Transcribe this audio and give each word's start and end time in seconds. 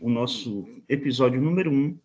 o 0.00 0.10
nosso 0.10 0.66
episódio 0.88 1.40
número 1.40 1.70
um 1.70 1.98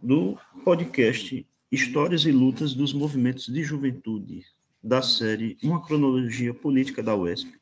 do 0.00 0.38
podcast 0.64 1.46
Histórias 1.70 2.24
e 2.24 2.32
Lutas 2.32 2.74
dos 2.74 2.92
Movimentos 2.92 3.46
de 3.46 3.62
Juventude, 3.62 4.44
da 4.82 5.00
série 5.00 5.56
Uma 5.62 5.84
Cronologia 5.84 6.52
Política 6.52 7.02
da 7.02 7.16
UESP, 7.16 7.52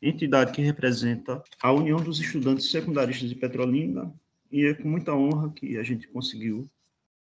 entidade 0.00 0.52
que 0.52 0.60
representa 0.60 1.42
a 1.62 1.72
União 1.72 1.98
dos 1.98 2.20
Estudantes 2.20 2.70
Secundaristas 2.70 3.28
de 3.28 3.36
Petrolina, 3.36 4.12
e 4.50 4.66
é 4.66 4.74
com 4.74 4.88
muita 4.88 5.14
honra 5.14 5.50
que 5.50 5.78
a 5.78 5.82
gente 5.82 6.06
conseguiu 6.08 6.68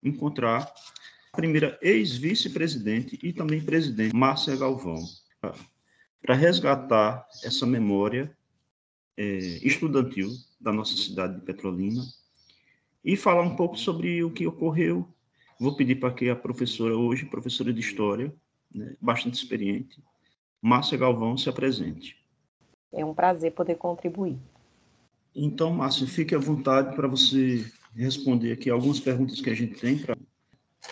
encontrar 0.02 0.72
a 1.34 1.38
primeira 1.38 1.78
ex-vice-presidente 1.82 3.20
e 3.22 3.34
também 3.34 3.62
presidente, 3.62 4.16
Márcia 4.16 4.56
Galvão, 4.56 5.04
para 6.22 6.36
resgatar 6.36 7.28
essa 7.44 7.66
memória 7.66 8.37
estudantil 9.18 10.30
da 10.60 10.72
nossa 10.72 10.96
cidade 10.96 11.36
de 11.36 11.42
Petrolina 11.42 12.04
e 13.04 13.16
falar 13.16 13.42
um 13.42 13.56
pouco 13.56 13.78
sobre 13.78 14.24
o 14.24 14.32
que 14.32 14.46
ocorreu. 14.46 15.08
Vou 15.60 15.76
pedir 15.76 15.96
para 15.96 16.14
que 16.14 16.30
a 16.30 16.36
professora 16.36 16.96
hoje, 16.96 17.26
professora 17.26 17.74
de 17.74 17.80
História, 17.80 18.34
né, 18.74 18.96
bastante 19.02 19.36
experiente, 19.36 20.04
Márcia 20.62 20.98
Galvão, 20.98 21.38
se 21.38 21.50
apresente. 21.50 22.18
É 22.92 23.04
um 23.04 23.14
prazer 23.14 23.54
poder 23.54 23.76
contribuir. 23.76 24.38
Então, 25.36 25.72
Márcia, 25.72 26.06
fique 26.08 26.36
à 26.36 26.40
vontade 26.40 26.96
para 26.96 27.08
você 27.08 27.66
responder 27.96 28.52
aqui 28.52 28.70
algumas 28.70 29.00
perguntas 29.00 29.42
que 29.42 29.50
a 29.50 29.56
gente 29.56 29.80
tem. 29.80 29.98
Pra... 29.98 30.16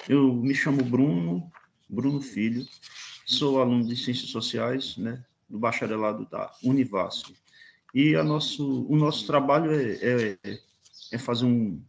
Eu 0.07 0.33
me 0.33 0.53
chamo 0.55 0.83
Bruno, 0.83 1.51
Bruno 1.87 2.21
Filho, 2.21 2.65
sou 3.25 3.61
aluno 3.61 3.85
de 3.85 3.95
Ciências 3.95 4.29
Sociais, 4.29 4.97
né, 4.97 5.23
do 5.49 5.59
bacharelado 5.59 6.27
da 6.29 6.51
Univasf. 6.63 7.33
E 7.95 8.13
a 8.13 8.23
nosso, 8.25 8.85
o 8.89 8.97
nosso 8.97 9.25
trabalho 9.25 9.71
é, 9.71 10.37
é, 10.43 10.59
é 11.13 11.17
fazer 11.17 11.45
um, 11.45 11.81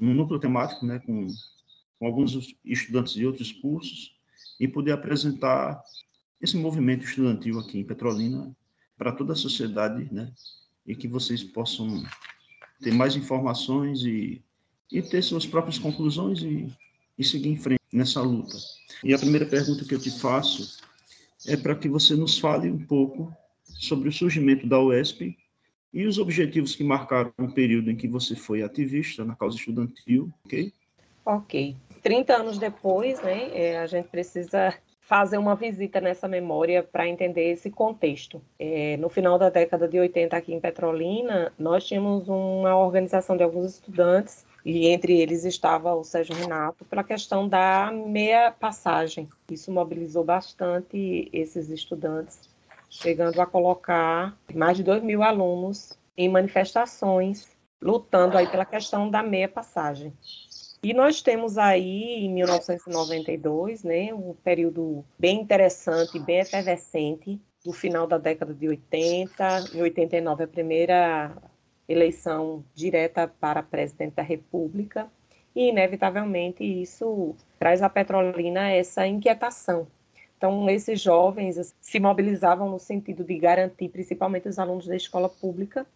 um 0.00 0.12
núcleo 0.12 0.40
temático 0.40 0.84
né, 0.84 0.98
com, 0.98 1.28
com 1.96 2.06
alguns 2.06 2.56
estudantes 2.64 3.14
de 3.14 3.24
outros 3.24 3.52
cursos 3.52 4.16
e 4.58 4.66
poder 4.66 4.90
apresentar 4.90 5.80
esse 6.40 6.56
movimento 6.56 7.04
estudantil 7.04 7.60
aqui 7.60 7.78
em 7.78 7.84
Petrolina 7.84 8.52
para 8.98 9.12
toda 9.12 9.34
a 9.34 9.36
sociedade, 9.36 10.12
né, 10.12 10.32
e 10.84 10.96
que 10.96 11.06
vocês 11.06 11.44
possam 11.44 12.02
ter 12.82 12.92
mais 12.92 13.14
informações 13.14 14.02
e, 14.02 14.42
e 14.90 15.00
ter 15.00 15.22
suas 15.22 15.46
próprias 15.46 15.78
conclusões 15.78 16.42
e, 16.42 16.68
e 17.16 17.22
seguir 17.22 17.50
em 17.50 17.56
frente 17.56 17.80
nessa 17.92 18.20
luta. 18.20 18.56
E 19.04 19.14
a 19.14 19.18
primeira 19.18 19.46
pergunta 19.46 19.84
que 19.84 19.94
eu 19.94 20.00
te 20.00 20.10
faço 20.10 20.82
é 21.46 21.56
para 21.56 21.76
que 21.76 21.88
você 21.88 22.16
nos 22.16 22.40
fale 22.40 22.68
um 22.68 22.84
pouco 22.84 23.32
sobre 23.78 24.08
o 24.08 24.12
surgimento 24.12 24.66
da 24.66 24.80
UESP 24.80 25.36
e 25.92 26.06
os 26.06 26.18
objetivos 26.18 26.74
que 26.74 26.84
marcaram 26.84 27.32
o 27.38 27.52
período 27.52 27.90
em 27.90 27.96
que 27.96 28.08
você 28.08 28.34
foi 28.34 28.62
ativista 28.62 29.24
na 29.24 29.34
causa 29.34 29.56
estudantil, 29.56 30.30
ok? 30.44 30.72
Ok. 31.24 31.76
30 32.02 32.36
anos 32.36 32.58
depois, 32.58 33.20
né, 33.22 33.50
é, 33.52 33.78
a 33.78 33.86
gente 33.86 34.08
precisa 34.08 34.74
fazer 35.00 35.38
uma 35.38 35.54
visita 35.54 36.00
nessa 36.00 36.26
memória 36.26 36.82
para 36.82 37.08
entender 37.08 37.52
esse 37.52 37.70
contexto. 37.70 38.42
É, 38.58 38.96
no 38.96 39.08
final 39.08 39.38
da 39.38 39.48
década 39.48 39.86
de 39.86 39.98
80, 39.98 40.36
aqui 40.36 40.52
em 40.52 40.60
Petrolina, 40.60 41.52
nós 41.58 41.86
tínhamos 41.86 42.28
uma 42.28 42.76
organização 42.76 43.36
de 43.36 43.44
alguns 43.44 43.74
estudantes 43.74 44.44
e 44.64 44.88
entre 44.88 45.20
eles 45.20 45.44
estava 45.44 45.94
o 45.94 46.02
Sérgio 46.02 46.34
Renato, 46.34 46.84
pela 46.86 47.04
questão 47.04 47.48
da 47.48 47.92
meia 47.92 48.50
passagem. 48.50 49.28
Isso 49.48 49.70
mobilizou 49.70 50.24
bastante 50.24 51.28
esses 51.32 51.70
estudantes, 51.70 52.48
chegando 52.88 53.40
a 53.40 53.46
colocar 53.46 54.36
mais 54.54 54.76
de 54.76 54.82
2 54.82 55.02
mil 55.02 55.22
alunos 55.22 55.98
em 56.16 56.28
manifestações, 56.28 57.48
lutando 57.80 58.38
aí 58.38 58.46
pela 58.46 58.64
questão 58.64 59.10
da 59.10 59.22
meia 59.22 59.48
passagem. 59.48 60.12
E 60.82 60.94
nós 60.94 61.20
temos 61.20 61.58
aí, 61.58 62.24
em 62.24 62.32
1992, 62.32 63.82
né, 63.82 64.14
um 64.14 64.34
período 64.34 65.04
bem 65.18 65.40
interessante, 65.40 66.18
bem 66.18 66.38
efervescente, 66.40 67.40
do 67.64 67.72
final 67.72 68.06
da 68.06 68.18
década 68.18 68.54
de 68.54 68.68
80, 68.68 69.70
em 69.74 69.82
89 69.82 70.44
a 70.44 70.46
primeira 70.46 71.36
eleição 71.88 72.64
direta 72.74 73.26
para 73.26 73.62
presidente 73.62 74.14
da 74.14 74.22
República, 74.22 75.10
e 75.54 75.70
inevitavelmente 75.70 76.62
isso 76.62 77.34
traz 77.58 77.82
à 77.82 77.88
Petrolina 77.88 78.70
essa 78.70 79.06
inquietação. 79.06 79.88
Então, 80.36 80.68
esses 80.68 81.00
jovens 81.00 81.74
se 81.80 81.98
mobilizavam 81.98 82.70
no 82.70 82.78
sentido 82.78 83.24
de 83.24 83.38
garantir, 83.38 83.88
principalmente 83.88 84.48
os 84.48 84.58
alunos 84.58 84.86
da 84.86 84.94
escola 84.94 85.28
pública, 85.28 85.86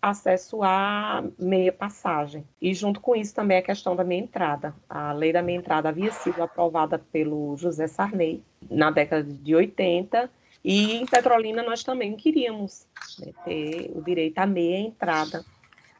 acesso 0.00 0.62
à 0.62 1.22
meia 1.38 1.72
passagem. 1.72 2.44
E 2.60 2.72
junto 2.72 3.00
com 3.00 3.14
isso 3.14 3.34
também 3.34 3.58
a 3.58 3.62
questão 3.62 3.94
da 3.94 4.02
meia 4.02 4.20
entrada. 4.20 4.74
A 4.88 5.12
lei 5.12 5.32
da 5.32 5.42
meia 5.42 5.58
entrada 5.58 5.90
havia 5.90 6.10
sido 6.10 6.42
aprovada 6.42 6.98
pelo 6.98 7.56
José 7.56 7.86
Sarney 7.86 8.42
na 8.70 8.90
década 8.90 9.22
de 9.22 9.54
80 9.54 10.30
e 10.64 10.96
em 10.96 11.06
Petrolina 11.06 11.62
nós 11.62 11.82
também 11.82 12.16
queríamos 12.16 12.86
né, 13.18 13.32
ter 13.44 13.90
o 13.94 14.02
direito 14.02 14.38
à 14.38 14.46
meia 14.46 14.78
entrada 14.78 15.44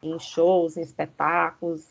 em 0.01 0.17
shows, 0.19 0.77
em 0.77 0.81
espetáculos, 0.81 1.85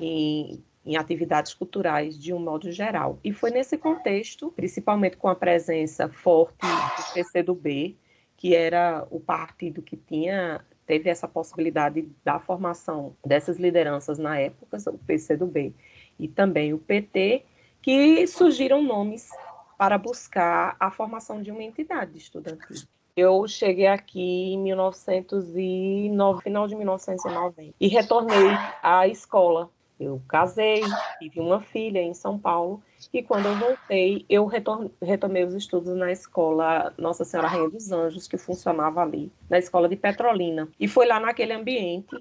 em, 0.00 0.62
em 0.88 0.96
atividades 0.96 1.52
culturais 1.52 2.18
de 2.18 2.32
um 2.32 2.38
modo 2.38 2.72
geral. 2.72 3.18
E 3.22 3.30
foi 3.30 3.50
nesse 3.50 3.76
contexto, 3.76 4.50
principalmente 4.56 5.18
com 5.18 5.28
a 5.28 5.34
presença 5.34 6.08
forte 6.08 6.66
do 6.66 7.12
PCdoB, 7.12 7.96
que 8.34 8.54
era 8.54 9.06
o 9.10 9.20
partido 9.20 9.82
que 9.82 9.96
tinha 9.96 10.64
teve 10.86 11.10
essa 11.10 11.28
possibilidade 11.28 12.08
da 12.24 12.40
formação 12.40 13.14
dessas 13.24 13.58
lideranças 13.58 14.18
na 14.18 14.38
época, 14.38 14.78
o 14.86 14.96
PCdoB 14.96 15.74
e 16.18 16.26
também 16.26 16.72
o 16.72 16.78
PT, 16.78 17.44
que 17.82 18.26
surgiram 18.26 18.82
nomes 18.82 19.28
para 19.76 19.98
buscar 19.98 20.74
a 20.80 20.90
formação 20.90 21.42
de 21.42 21.50
uma 21.50 21.62
entidade 21.62 22.16
estudantil. 22.16 22.88
Eu 23.14 23.46
cheguei 23.46 23.86
aqui 23.86 24.54
em 24.54 24.58
1909, 24.58 26.42
final 26.42 26.66
de 26.66 26.74
1990, 26.74 27.74
e 27.78 27.88
retornei 27.88 28.48
à 28.82 29.06
escola. 29.06 29.70
Eu 29.98 30.22
casei, 30.28 30.82
tive 31.18 31.40
uma 31.40 31.60
filha 31.60 32.00
em 32.00 32.14
São 32.14 32.38
Paulo, 32.38 32.82
e 33.12 33.22
quando 33.22 33.46
eu 33.46 33.54
voltei, 33.56 34.24
eu 34.28 34.46
retomei 34.46 35.44
os 35.44 35.54
estudos 35.54 35.94
na 35.94 36.12
escola 36.12 36.92
Nossa 36.98 37.24
Senhora 37.24 37.48
Rainha 37.48 37.70
dos 37.70 37.90
Anjos, 37.90 38.28
que 38.28 38.36
funcionava 38.36 39.00
ali, 39.00 39.32
na 39.48 39.58
escola 39.58 39.88
de 39.88 39.96
Petrolina. 39.96 40.68
E 40.78 40.86
foi 40.86 41.06
lá 41.06 41.18
naquele 41.18 41.52
ambiente 41.52 42.16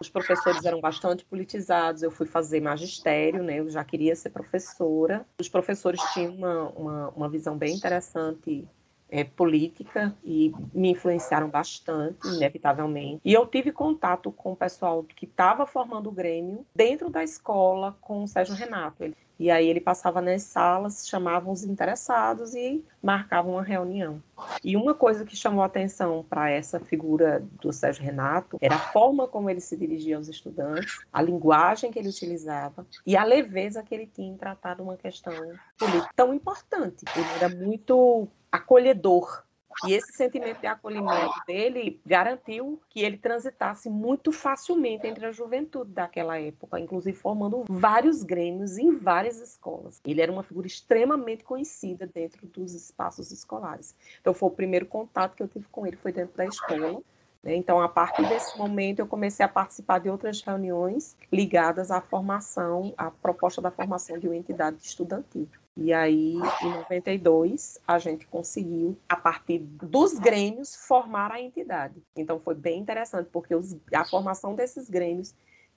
os 0.00 0.08
professores 0.08 0.64
eram 0.64 0.80
bastante 0.80 1.24
politizados, 1.24 2.02
eu 2.02 2.10
fui 2.10 2.26
fazer 2.26 2.60
magistério, 2.60 3.42
né? 3.42 3.58
Eu 3.58 3.68
já 3.68 3.82
queria 3.82 4.14
ser 4.14 4.30
professora. 4.30 5.26
Os 5.40 5.48
professores 5.48 6.00
tinham 6.12 6.34
uma, 6.34 6.68
uma, 6.70 7.08
uma 7.10 7.28
visão 7.28 7.58
bem 7.58 7.74
interessante 7.74 8.66
é, 9.10 9.24
política 9.24 10.14
e 10.24 10.52
me 10.72 10.90
influenciaram 10.90 11.48
bastante, 11.48 12.26
inevitavelmente. 12.28 13.20
E 13.24 13.32
eu 13.32 13.46
tive 13.46 13.72
contato 13.72 14.30
com 14.30 14.52
o 14.52 14.56
pessoal 14.56 15.02
que 15.02 15.24
estava 15.24 15.66
formando 15.66 16.08
o 16.08 16.12
Grêmio 16.12 16.66
dentro 16.74 17.10
da 17.10 17.22
escola 17.22 17.96
com 18.00 18.24
o 18.24 18.28
Sérgio 18.28 18.54
Renato. 18.54 19.02
Ele 19.02 19.16
e 19.38 19.50
aí 19.50 19.68
ele 19.68 19.80
passava 19.80 20.20
nas 20.20 20.42
salas, 20.42 21.06
chamava 21.08 21.50
os 21.50 21.62
interessados 21.62 22.54
e 22.54 22.84
marcava 23.02 23.48
uma 23.48 23.62
reunião. 23.62 24.22
E 24.64 24.76
uma 24.76 24.94
coisa 24.94 25.24
que 25.24 25.36
chamou 25.36 25.62
atenção 25.62 26.24
para 26.28 26.50
essa 26.50 26.80
figura 26.80 27.44
do 27.60 27.72
Sérgio 27.72 28.02
Renato 28.02 28.58
era 28.60 28.74
a 28.74 28.78
forma 28.78 29.28
como 29.28 29.48
ele 29.48 29.60
se 29.60 29.76
dirigia 29.76 30.16
aos 30.16 30.28
estudantes, 30.28 30.98
a 31.12 31.22
linguagem 31.22 31.90
que 31.90 31.98
ele 31.98 32.08
utilizava 32.08 32.86
e 33.06 33.16
a 33.16 33.24
leveza 33.24 33.82
que 33.82 33.94
ele 33.94 34.06
tinha 34.06 34.32
em 34.32 34.36
tratar 34.36 34.80
uma 34.80 34.96
questão 34.96 35.34
política 35.78 36.10
tão 36.16 36.34
importante. 36.34 37.04
Ele 37.16 37.26
era 37.40 37.48
muito 37.48 38.28
acolhedor 38.50 39.44
e 39.86 39.92
esse 39.92 40.12
sentimento 40.12 40.60
de 40.60 40.66
acolhimento 40.66 41.34
dele 41.46 42.00
garantiu 42.04 42.80
que 42.88 43.00
ele 43.00 43.16
transitasse 43.16 43.88
muito 43.88 44.32
facilmente 44.32 45.06
entre 45.06 45.26
a 45.26 45.32
juventude 45.32 45.92
daquela 45.92 46.38
época, 46.38 46.80
inclusive 46.80 47.16
formando 47.16 47.64
vários 47.68 48.22
grêmios 48.22 48.78
em 48.78 48.96
várias 48.96 49.40
escolas. 49.40 50.00
Ele 50.04 50.20
era 50.20 50.32
uma 50.32 50.42
figura 50.42 50.66
extremamente 50.66 51.44
conhecida 51.44 52.06
dentro 52.06 52.46
dos 52.46 52.74
espaços 52.74 53.30
escolares. 53.30 53.94
Então 54.20 54.34
foi 54.34 54.48
o 54.48 54.52
primeiro 54.52 54.86
contato 54.86 55.36
que 55.36 55.42
eu 55.42 55.48
tive 55.48 55.66
com 55.70 55.86
ele 55.86 55.96
foi 55.96 56.12
dentro 56.12 56.36
da 56.36 56.46
escola. 56.46 57.00
Né? 57.42 57.54
Então, 57.54 57.80
a 57.80 57.88
partir 57.88 58.28
desse 58.28 58.58
momento, 58.58 58.98
eu 58.98 59.06
comecei 59.06 59.44
a 59.44 59.48
participar 59.48 60.00
de 60.00 60.10
outras 60.10 60.40
reuniões 60.42 61.16
ligadas 61.32 61.90
à 61.90 62.00
formação, 62.00 62.92
à 62.96 63.10
proposta 63.10 63.62
da 63.62 63.70
formação 63.70 64.18
de 64.18 64.26
uma 64.26 64.36
entidade 64.36 64.78
estudantil. 64.82 65.48
E 65.80 65.92
aí, 65.92 66.34
em 66.34 66.70
92, 66.70 67.78
a 67.86 67.98
gente 68.00 68.26
conseguiu, 68.26 68.98
a 69.08 69.14
partir 69.14 69.60
dos 69.60 70.18
grêmios, 70.18 70.74
formar 70.74 71.30
a 71.30 71.40
entidade. 71.40 72.02
Então, 72.16 72.40
foi 72.40 72.56
bem 72.56 72.80
interessante, 72.80 73.28
porque 73.32 73.54
os, 73.54 73.76
a 73.94 74.04
formação 74.04 74.56
desses 74.56 74.90
grêmios 74.90 75.32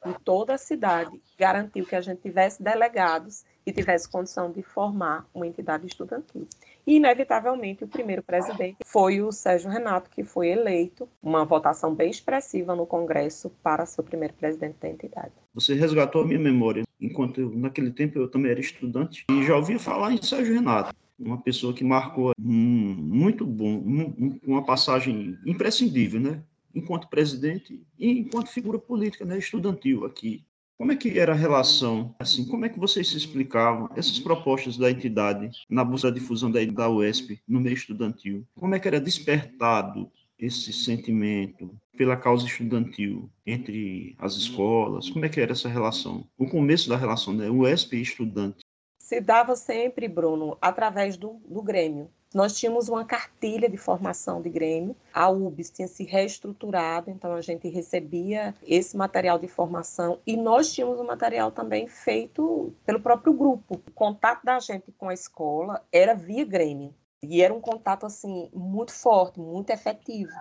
em 0.06 0.14
toda 0.26 0.56
a 0.56 0.58
cidade, 0.58 1.22
garantiu 1.38 1.86
que 1.86 1.96
a 1.96 2.02
gente 2.02 2.22
tivesse 2.22 2.62
delegados 2.62 3.46
e 3.66 3.72
tivesse 3.72 4.10
condição 4.10 4.52
de 4.52 4.64
formar 4.64 5.28
uma 5.34 5.46
entidade 5.46 5.86
estudantil. 5.86 6.48
E, 6.86 6.96
inevitavelmente, 6.96 7.84
o 7.84 7.88
primeiro 7.88 8.24
presidente 8.24 8.78
foi 8.84 9.22
o 9.22 9.32
Sérgio 9.32 9.70
Renato, 9.70 10.10
que 10.10 10.24
foi 10.24 10.50
eleito, 10.50 11.08
uma 11.22 11.46
votação 11.46 11.94
bem 11.94 12.10
expressiva 12.10 12.76
no 12.76 12.88
Congresso 12.88 13.52
para 13.62 13.86
ser 13.86 14.02
o 14.02 14.04
primeiro 14.04 14.34
presidente 14.34 14.78
da 14.80 14.90
entidade. 14.90 15.32
Você 15.54 15.76
resgatou 15.76 16.24
a 16.24 16.26
minha 16.26 16.40
memória. 16.40 16.84
Enquanto 17.02 17.42
eu, 17.42 17.50
naquele 17.58 17.92
tempo 17.92 18.20
eu 18.20 18.30
também 18.30 18.52
era 18.52 18.60
estudante 18.60 19.26
e 19.30 19.44
já 19.44 19.56
ouvia 19.56 19.80
falar 19.80 20.14
em 20.14 20.22
Sérgio 20.22 20.54
Renato, 20.54 20.96
uma 21.18 21.42
pessoa 21.42 21.74
que 21.74 21.84
marcou 21.84 22.32
um, 22.40 22.46
muito 22.46 23.46
bom, 23.46 23.78
um, 23.78 24.40
uma 24.46 24.64
passagem 24.64 25.38
imprescindível, 25.46 26.20
né? 26.20 26.44
Enquanto 26.74 27.10
presidente 27.10 27.82
e 28.00 28.20
enquanto 28.20 28.50
figura 28.50 28.80
política, 28.80 29.26
né? 29.26 29.38
Estudantil 29.38 30.06
aqui 30.06 30.46
como 30.82 30.92
é 30.92 30.96
que 30.96 31.20
era 31.20 31.34
a 31.34 31.36
relação? 31.36 32.16
Assim, 32.18 32.44
como 32.44 32.66
é 32.66 32.70
que 32.70 32.80
vocês 32.80 33.08
se 33.08 33.16
explicavam 33.16 33.88
essas 33.96 34.18
propostas 34.18 34.78
da 34.78 34.90
entidade 34.90 35.52
na 35.70 35.84
busca 35.84 36.10
da 36.10 36.18
difusão 36.18 36.50
da, 36.50 36.66
da 36.66 36.90
UESP 36.90 37.40
no 37.48 37.62
meio 37.62 37.76
estudantil? 37.76 38.48
Como 38.56 38.74
é 38.74 38.80
que 38.80 38.88
era 38.88 39.00
despertado 39.00 40.12
esse 40.40 40.74
sentimento 40.74 41.80
pela 42.02 42.18
causa 42.18 42.48
estudantil 42.48 43.30
entre 43.46 44.16
as 44.18 44.34
escolas? 44.34 45.08
Como 45.08 45.24
é 45.24 45.30
que 45.30 45.40
era 45.40 45.52
essa 45.52 45.70
relação? 45.70 46.26
O 46.36 46.50
começo 46.50 46.90
da 46.90 46.98
relação, 46.98 47.32
né? 47.32 47.48
UESP 47.48 47.96
e 47.96 48.02
estudante. 48.02 48.66
Se 49.00 49.22
dava 49.22 49.56
sempre, 49.56 50.08
Bruno, 50.08 50.58
através 50.60 51.16
do, 51.16 51.40
do 51.46 51.62
Grêmio. 51.62 52.10
Nós 52.34 52.58
tínhamos 52.58 52.90
uma 52.90 53.06
cartilha 53.06 53.70
de 53.70 53.78
formação 53.78 54.42
de 54.42 54.50
Grêmio, 54.50 54.96
a 55.14 55.30
UBS 55.30 55.70
tinha 55.70 55.88
se 55.88 56.04
reestruturado, 56.04 57.12
então 57.12 57.36
a 57.36 57.42
gente 57.42 57.70
recebia 57.70 58.56
esse 58.66 58.98
material 58.98 59.38
de 59.38 59.48
formação 59.48 60.18
e 60.26 60.36
nós 60.36 60.74
tínhamos 60.74 61.00
um 61.00 61.06
material 61.06 61.52
também 61.52 61.88
feito 61.88 62.74
pelo 62.84 63.00
próprio 63.00 63.32
grupo. 63.32 63.76
O 63.76 63.92
contato 63.92 64.44
da 64.44 64.60
gente 64.60 64.92
com 64.98 65.08
a 65.08 65.14
escola 65.14 65.86
era 65.92 66.16
via 66.16 66.46
Grêmio 66.46 66.96
e 67.22 67.44
era 67.44 67.54
um 67.54 67.62
contato 67.62 68.08
assim 68.08 68.50
muito 68.52 68.92
forte, 68.92 69.40
muito 69.40 69.70
efetivo. 69.70 70.32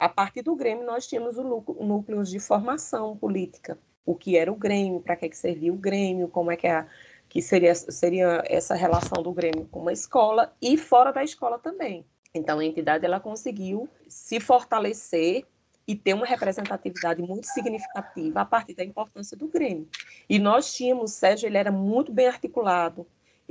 A 0.00 0.08
partir 0.08 0.40
do 0.40 0.56
Grêmio 0.56 0.86
nós 0.86 1.06
tínhamos 1.06 1.36
o 1.36 1.42
núcleo 1.44 2.24
de 2.24 2.40
formação 2.40 3.14
política, 3.18 3.78
o 4.06 4.14
que 4.14 4.34
era 4.34 4.50
o 4.50 4.56
Grêmio, 4.56 5.02
para 5.02 5.14
que, 5.14 5.30
servia 5.36 5.70
o 5.70 5.76
Grêmio, 5.76 6.26
como 6.26 6.50
é 6.50 6.56
que 6.56 6.66
é 6.66 6.72
a 6.72 6.86
que 7.28 7.42
seria, 7.42 7.74
seria 7.74 8.42
essa 8.46 8.74
relação 8.74 9.22
do 9.22 9.30
Grêmio 9.30 9.68
com 9.70 9.80
uma 9.80 9.92
escola 9.92 10.56
e 10.60 10.78
fora 10.78 11.12
da 11.12 11.22
escola 11.22 11.58
também. 11.58 12.04
Então, 12.34 12.58
a 12.58 12.64
entidade 12.64 13.04
ela 13.04 13.20
conseguiu 13.20 13.88
se 14.08 14.40
fortalecer 14.40 15.44
e 15.86 15.94
ter 15.94 16.14
uma 16.14 16.26
representatividade 16.26 17.20
muito 17.20 17.46
significativa 17.46 18.40
a 18.40 18.44
partir 18.44 18.74
da 18.74 18.82
importância 18.82 19.36
do 19.36 19.48
Grêmio. 19.48 19.86
E 20.28 20.38
nós 20.38 20.72
tínhamos, 20.72 21.12
Sérgio, 21.12 21.46
ele 21.46 21.58
era 21.58 21.70
muito 21.70 22.10
bem 22.10 22.26
articulado, 22.26 23.06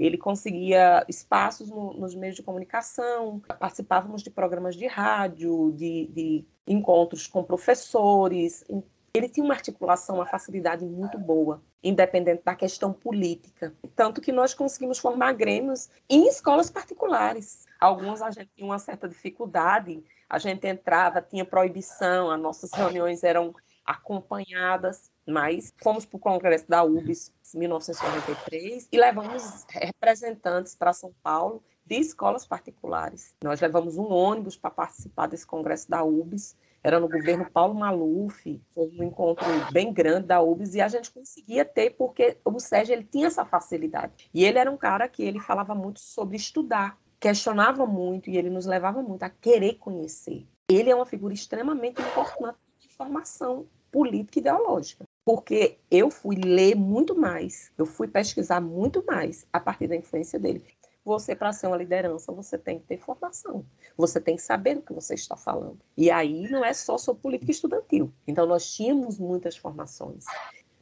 ele 0.06 0.18
conseguia 0.18 1.06
espaços 1.08 1.70
no, 1.70 1.94
nos 1.94 2.16
meios 2.16 2.36
de 2.36 2.44
comunicação, 2.44 3.42
participávamos 3.60 4.24
de 4.24 4.30
programas 4.30 4.76
de 4.76 4.88
rádio, 4.88 5.72
de, 5.76 6.08
de 6.08 6.46
encontros 6.68 7.28
com 7.28 7.44
professores, 7.44 8.64
ele 9.14 9.30
tinha 9.30 9.44
uma 9.44 9.54
articulação, 9.54 10.16
uma 10.16 10.26
facilidade 10.26 10.86
muito 10.86 11.18
boa, 11.18 11.62
independente 11.84 12.44
da 12.44 12.56
questão 12.56 12.94
política. 12.94 13.74
Tanto 13.96 14.22
que 14.22 14.32
nós 14.32 14.54
conseguimos 14.54 15.00
formar 15.00 15.34
grêmios 15.34 15.90
em 16.10 16.28
escolas 16.28 16.70
particulares. 16.70 17.66
Alguns 17.80 18.22
a 18.22 18.32
gente 18.32 18.50
tinha 18.56 18.68
uma 18.68 18.80
certa 18.80 19.08
dificuldade, 19.08 20.04
a 20.30 20.38
gente 20.38 20.68
entrava, 20.68 21.22
tinha 21.22 21.44
proibição, 21.44 22.30
as 22.30 22.40
nossas 22.40 22.72
reuniões 22.72 23.24
eram 23.24 23.54
acompanhadas, 23.86 25.12
mas 25.30 25.74
fomos 25.82 26.06
para 26.06 26.18
o 26.18 26.20
Congresso 26.20 26.66
da 26.68 26.84
UBS 26.84 27.32
em 27.54 27.60
1993 27.60 28.88
e 28.92 28.98
levamos 28.98 29.66
representantes 29.70 30.76
para 30.76 30.94
São 30.94 31.14
Paulo 31.24 31.64
de 31.86 31.96
escolas 31.96 32.46
particulares. 32.46 33.34
Nós 33.44 33.62
levamos 33.62 33.98
um 33.98 34.12
ônibus 34.12 34.58
para 34.58 34.70
participar 34.70 35.28
desse 35.28 35.46
Congresso 35.46 35.90
da 35.90 36.04
UBS 36.04 36.56
era 36.84 37.00
no 37.00 37.10
governo 37.10 37.50
Paulo 37.52 37.74
Maluf, 37.74 38.62
foi 38.72 38.90
um 38.98 39.04
encontro 39.04 39.46
bem 39.72 39.92
grande 39.92 40.28
da 40.28 40.42
UBS 40.42 40.76
e 40.76 40.82
a 40.82 40.88
gente 40.88 41.12
conseguia 41.12 41.66
ter 41.66 41.92
porque 41.92 42.38
o 42.46 42.60
Sérgio 42.60 42.94
ele 42.94 43.04
tinha 43.04 43.28
essa 43.28 43.46
facilidade. 43.46 44.30
E 44.34 44.46
ele 44.46 44.58
era 44.58 44.72
um 44.72 44.78
cara 44.78 45.08
que 45.08 45.24
ele 45.24 45.40
falava 45.40 45.76
muito 45.76 46.00
sobre 46.00 46.38
estudar, 46.38 46.98
questionava 47.20 47.86
muito 47.86 48.30
e 48.30 48.38
ele 48.38 48.50
nos 48.50 48.66
levava 48.66 49.02
muito 49.02 49.24
a 49.24 49.30
querer 49.30 49.74
conhecer. 49.76 50.48
Ele 50.70 50.90
é 50.90 50.96
uma 50.96 51.06
figura 51.06 51.34
extremamente 51.34 52.02
importante 52.02 52.58
de 52.80 52.88
formação 52.90 53.68
política 53.92 54.40
e 54.40 54.42
ideológica, 54.42 55.04
porque 55.30 55.78
eu 55.92 56.10
fui 56.10 56.36
ler 56.36 56.76
muito 56.76 57.16
mais, 57.16 57.72
eu 57.78 57.86
fui 57.86 58.08
pesquisar 58.08 58.60
muito 58.60 59.06
mais 59.06 59.46
a 59.54 59.60
partir 59.60 59.88
da 59.88 59.96
influência 59.96 60.40
dele 60.40 60.64
você, 61.06 61.36
para 61.36 61.54
ser 61.54 61.68
uma 61.68 61.78
liderança, 61.78 62.32
você 62.32 62.58
tem 62.58 62.80
que 62.80 62.86
ter 62.86 62.98
formação. 62.98 63.66
Você 63.98 64.20
tem 64.20 64.36
que 64.36 64.42
saber 64.42 64.78
o 64.78 64.82
que 64.82 64.94
você 64.94 65.16
está 65.16 65.36
falando. 65.36 65.80
E 65.98 66.12
aí 66.12 66.48
não 66.50 66.64
é 66.64 66.72
só 66.72 66.98
sobre 66.98 67.24
política 67.24 67.52
estudantil. 67.52 68.14
Então, 68.28 68.46
nós 68.46 68.72
tínhamos 68.72 69.18
muitas 69.18 69.58
formações. 69.58 70.26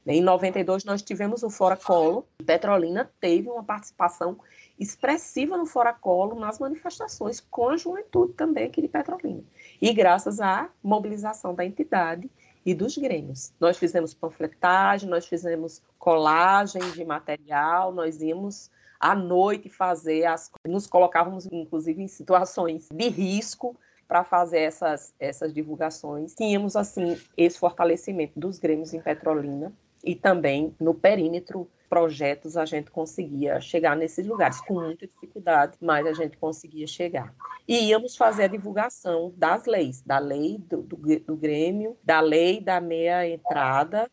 Em 0.06 0.22
92, 0.22 0.84
nós 0.84 1.02
tivemos 1.02 1.44
o 1.44 1.50
Fora 1.50 1.78
Colo. 1.78 2.28
Petrolina 2.46 3.10
teve 3.22 3.50
uma 3.50 3.64
participação 3.64 4.38
expressiva 4.80 5.58
no 5.58 5.66
Fora 5.66 5.94
Colo 5.94 6.40
nas 6.40 6.60
manifestações 6.60 7.40
com 7.40 7.70
a 7.70 7.78
juventude 7.78 8.34
também 8.34 8.66
aqui 8.66 8.82
de 8.82 8.88
Petrolina. 8.88 9.44
E 9.82 9.94
graças 9.94 10.40
à 10.40 10.70
mobilização 10.84 11.54
da 11.54 11.66
entidade 11.66 12.30
e 12.68 12.76
dos 12.76 12.98
grêmios. 12.98 13.54
Nós 13.62 13.78
fizemos 13.78 14.14
panfletagem, 14.14 15.10
nós 15.10 15.26
fizemos 15.26 15.82
colagem 15.98 16.82
de 16.92 17.06
material, 17.06 17.94
nós 17.94 18.22
íamos 18.22 18.70
à 19.00 19.16
noite 19.16 19.70
fazer 19.70 20.26
as 20.26 20.52
nos 20.68 20.86
colocávamos 20.86 21.46
inclusive 21.46 22.04
em 22.04 22.10
situações 22.10 22.90
de 22.92 23.08
risco 23.08 23.74
para 24.06 24.26
fazer 24.26 24.60
essas 24.60 25.14
essas 25.18 25.54
divulgações. 25.54 26.36
Tínhamos 26.36 26.76
assim 26.76 27.18
esse 27.38 27.58
fortalecimento 27.58 28.38
dos 28.38 28.60
grêmios 28.60 28.94
em 28.94 29.00
Petrolina 29.00 29.72
e 30.04 30.14
também 30.14 30.76
no 30.78 30.94
perímetro 30.94 31.70
projetos 31.90 32.58
a 32.58 32.66
gente 32.66 32.92
conseguia 32.92 33.60
chegar 33.60 33.96
nesses 33.96 34.26
lugares 34.26 34.62
com 34.62 34.76
muita 34.76 35.08
dificuldade, 35.08 35.78
mas 35.82 36.06
a 36.06 36.14
gente 36.14 36.38
conseguia 36.38 36.88
chegar. 36.88 37.34
E 37.68 37.90
íamos 37.90 38.16
fazer 38.16 38.44
a 38.44 38.48
divulgação 38.48 39.34
das 39.36 39.66
leis, 39.66 40.02
da 40.02 40.20
lei 40.20 40.58
do, 40.58 40.82
do, 40.82 40.98
do 41.20 41.36
Grêmio, 41.36 41.98
da 42.04 42.20
lei 42.20 42.62
da 42.62 42.80
meia 42.80 43.28
entrada 43.28 44.10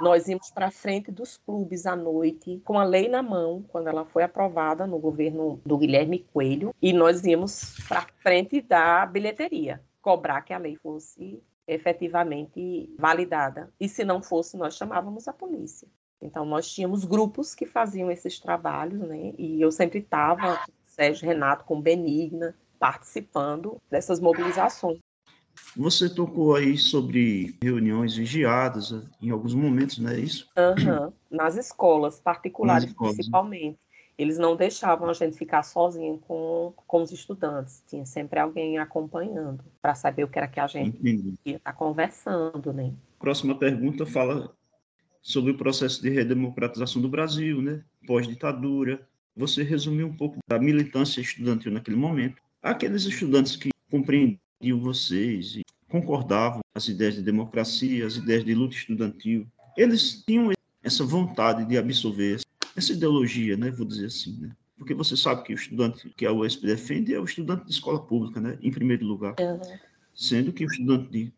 nós 0.00 0.28
íamos 0.28 0.50
para 0.50 0.70
frente 0.70 1.10
dos 1.10 1.36
clubes 1.36 1.86
à 1.86 1.96
noite, 1.96 2.60
com 2.64 2.78
a 2.78 2.84
lei 2.84 3.08
na 3.08 3.22
mão, 3.22 3.64
quando 3.68 3.88
ela 3.88 4.04
foi 4.04 4.22
aprovada 4.22 4.86
no 4.86 4.98
governo 4.98 5.60
do 5.64 5.78
Guilherme 5.78 6.20
Coelho, 6.32 6.74
e 6.80 6.92
nós 6.92 7.24
íamos 7.24 7.76
para 7.88 8.06
frente 8.20 8.60
da 8.60 9.04
bilheteria, 9.06 9.80
cobrar 10.00 10.42
que 10.42 10.52
a 10.52 10.58
lei 10.58 10.76
fosse 10.76 11.42
efetivamente 11.66 12.94
validada. 12.98 13.72
E 13.80 13.88
se 13.88 14.04
não 14.04 14.22
fosse, 14.22 14.56
nós 14.56 14.76
chamávamos 14.76 15.26
a 15.28 15.32
polícia. 15.32 15.88
Então, 16.24 16.46
nós 16.46 16.66
tínhamos 16.72 17.04
grupos 17.04 17.54
que 17.54 17.66
faziam 17.66 18.10
esses 18.10 18.40
trabalhos, 18.40 18.98
né? 19.00 19.34
E 19.38 19.60
eu 19.60 19.70
sempre 19.70 19.98
estava, 19.98 20.58
Sérgio 20.86 21.26
Renato, 21.26 21.64
com 21.64 21.78
Benigna, 21.78 22.56
participando 22.78 23.76
dessas 23.90 24.18
mobilizações. 24.18 24.98
Você 25.76 26.08
tocou 26.08 26.54
aí 26.56 26.78
sobre 26.78 27.56
reuniões 27.62 28.16
vigiadas 28.16 28.90
eh, 28.90 29.02
em 29.22 29.30
alguns 29.30 29.54
momentos, 29.54 29.98
não 29.98 30.10
é 30.10 30.18
isso? 30.18 30.48
Uhum. 30.56 31.12
Nas 31.30 31.56
escolas 31.56 32.18
particulares, 32.18 32.84
Nas 32.84 32.92
escolas, 32.92 33.12
né? 33.12 33.16
principalmente. 33.16 33.72
Né? 33.72 33.76
Eles 34.16 34.38
não 34.38 34.56
deixavam 34.56 35.08
a 35.08 35.12
gente 35.12 35.36
ficar 35.36 35.62
sozinho 35.62 36.18
com, 36.26 36.72
com 36.86 37.02
os 37.02 37.12
estudantes. 37.12 37.82
Tinha 37.86 38.06
sempre 38.06 38.38
alguém 38.38 38.78
acompanhando 38.78 39.62
para 39.82 39.94
saber 39.94 40.24
o 40.24 40.28
que 40.28 40.38
era 40.38 40.48
que 40.48 40.60
a 40.60 40.66
gente 40.68 40.96
Entendi. 40.98 41.34
ia 41.44 41.56
estar 41.56 41.72
tá 41.72 41.78
conversando, 41.78 42.72
né? 42.72 42.92
Próxima 43.18 43.56
pergunta 43.56 44.06
fala 44.06 44.54
sobre 45.24 45.52
o 45.52 45.56
processo 45.56 46.02
de 46.02 46.10
redemocratização 46.10 47.00
do 47.00 47.08
Brasil, 47.08 47.62
né? 47.62 47.82
Pós-ditadura. 48.06 49.08
Você 49.34 49.62
resumiu 49.62 50.06
um 50.06 50.12
pouco 50.14 50.38
da 50.46 50.58
militância 50.58 51.20
estudantil 51.20 51.72
naquele 51.72 51.96
momento. 51.96 52.40
Aqueles 52.62 53.04
estudantes 53.06 53.56
que 53.56 53.70
compreendiam 53.90 54.78
vocês 54.78 55.56
e 55.56 55.62
concordavam 55.88 56.60
as 56.74 56.88
ideias 56.88 57.14
de 57.14 57.22
democracia, 57.22 58.06
as 58.06 58.16
ideias 58.16 58.44
de 58.44 58.54
luta 58.54 58.76
estudantil. 58.76 59.46
Eles 59.76 60.22
tinham 60.26 60.52
essa 60.82 61.04
vontade 61.04 61.64
de 61.64 61.78
absorver 61.78 62.40
essa 62.76 62.92
ideologia, 62.92 63.56
né, 63.56 63.70
vou 63.70 63.86
dizer 63.86 64.06
assim, 64.06 64.38
né? 64.40 64.50
Porque 64.76 64.92
você 64.92 65.16
sabe 65.16 65.44
que 65.44 65.52
o 65.52 65.56
estudante 65.56 66.12
que 66.16 66.26
a 66.26 66.32
USP 66.32 66.66
defende 66.66 67.14
é 67.14 67.18
o 67.18 67.24
estudante 67.24 67.64
de 67.64 67.70
escola 67.70 68.00
pública, 68.00 68.40
né, 68.40 68.58
em 68.60 68.70
primeiro 68.70 69.06
lugar. 69.06 69.34
Uhum. 69.40 69.60
Sendo 70.14 70.52
que 70.52 70.64
o 70.64 70.68
estudante 70.70 71.10
de, 71.10 71.32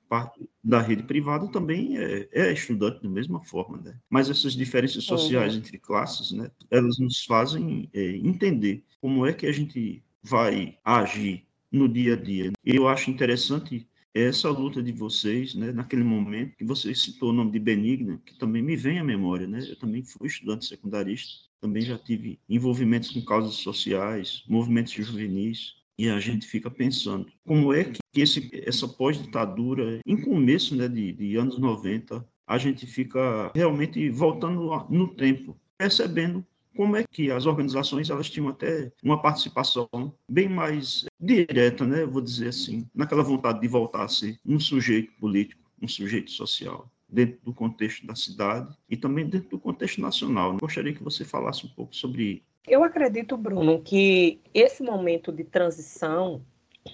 da 0.62 0.80
rede 0.80 1.02
privada 1.02 1.48
também 1.48 1.96
é, 1.96 2.28
é, 2.32 2.52
estudante 2.52 3.02
da 3.02 3.08
mesma 3.08 3.42
forma, 3.42 3.78
né? 3.78 3.98
Mas 4.10 4.28
essas 4.28 4.52
diferenças 4.52 5.04
sociais 5.04 5.54
uhum. 5.54 5.60
entre 5.60 5.78
classes, 5.78 6.32
né, 6.32 6.50
elas 6.70 6.98
nos 6.98 7.24
fazem 7.24 7.88
é, 7.94 8.16
entender 8.16 8.84
como 9.00 9.24
é 9.24 9.32
que 9.32 9.46
a 9.46 9.52
gente 9.52 10.02
vai 10.22 10.76
agir 10.84 11.46
no 11.72 11.88
dia 11.88 12.14
a 12.14 12.16
dia. 12.16 12.52
Eu 12.64 12.86
acho 12.86 13.10
interessante 13.10 13.88
essa 14.12 14.48
luta 14.48 14.82
de 14.82 14.92
vocês, 14.92 15.54
né, 15.54 15.72
naquele 15.72 16.02
momento 16.02 16.56
que 16.56 16.64
você 16.64 16.94
citou 16.94 17.30
o 17.30 17.32
nome 17.34 17.52
de 17.52 17.58
Benigna, 17.58 18.20
que 18.24 18.38
também 18.38 18.62
me 18.62 18.74
vem 18.74 18.98
à 18.98 19.04
memória, 19.04 19.46
né? 19.46 19.60
Eu 19.68 19.76
também 19.76 20.02
fui 20.02 20.26
estudante 20.26 20.64
secundarista, 20.64 21.46
também 21.60 21.82
já 21.82 21.98
tive 21.98 22.38
envolvimentos 22.48 23.10
com 23.10 23.22
causas 23.22 23.56
sociais, 23.56 24.42
movimentos 24.48 24.92
juvenis, 24.92 25.75
e 25.98 26.08
a 26.10 26.20
gente 26.20 26.46
fica 26.46 26.70
pensando 26.70 27.26
como 27.44 27.72
é 27.72 27.84
que 27.84 28.20
esse, 28.20 28.50
essa 28.66 28.86
pós-ditadura, 28.86 30.00
em 30.06 30.20
começo 30.20 30.76
né, 30.76 30.88
de, 30.88 31.12
de 31.12 31.36
anos 31.36 31.58
90, 31.58 32.26
a 32.46 32.58
gente 32.58 32.86
fica 32.86 33.50
realmente 33.54 34.08
voltando 34.10 34.86
no 34.90 35.08
tempo, 35.08 35.58
percebendo 35.76 36.44
como 36.76 36.94
é 36.96 37.04
que 37.10 37.30
as 37.30 37.46
organizações 37.46 38.10
elas 38.10 38.28
tinham 38.28 38.48
até 38.48 38.92
uma 39.02 39.20
participação 39.20 39.88
bem 40.30 40.48
mais 40.48 41.06
direta, 41.18 41.86
né, 41.86 42.04
vou 42.04 42.20
dizer 42.20 42.48
assim, 42.48 42.86
naquela 42.94 43.22
vontade 43.22 43.60
de 43.60 43.68
voltar 43.68 44.04
a 44.04 44.08
ser 44.08 44.38
um 44.44 44.60
sujeito 44.60 45.10
político, 45.18 45.62
um 45.80 45.88
sujeito 45.88 46.30
social, 46.30 46.92
dentro 47.08 47.38
do 47.42 47.54
contexto 47.54 48.06
da 48.06 48.14
cidade 48.14 48.76
e 48.88 48.96
também 48.96 49.26
dentro 49.26 49.50
do 49.50 49.58
contexto 49.58 50.00
nacional. 50.00 50.56
Gostaria 50.58 50.92
que 50.92 51.02
você 51.02 51.24
falasse 51.24 51.64
um 51.64 51.70
pouco 51.70 51.94
sobre 51.96 52.42
eu 52.66 52.82
acredito, 52.82 53.36
Bruno, 53.36 53.80
que 53.80 54.40
esse 54.52 54.82
momento 54.82 55.32
de 55.32 55.44
transição, 55.44 56.42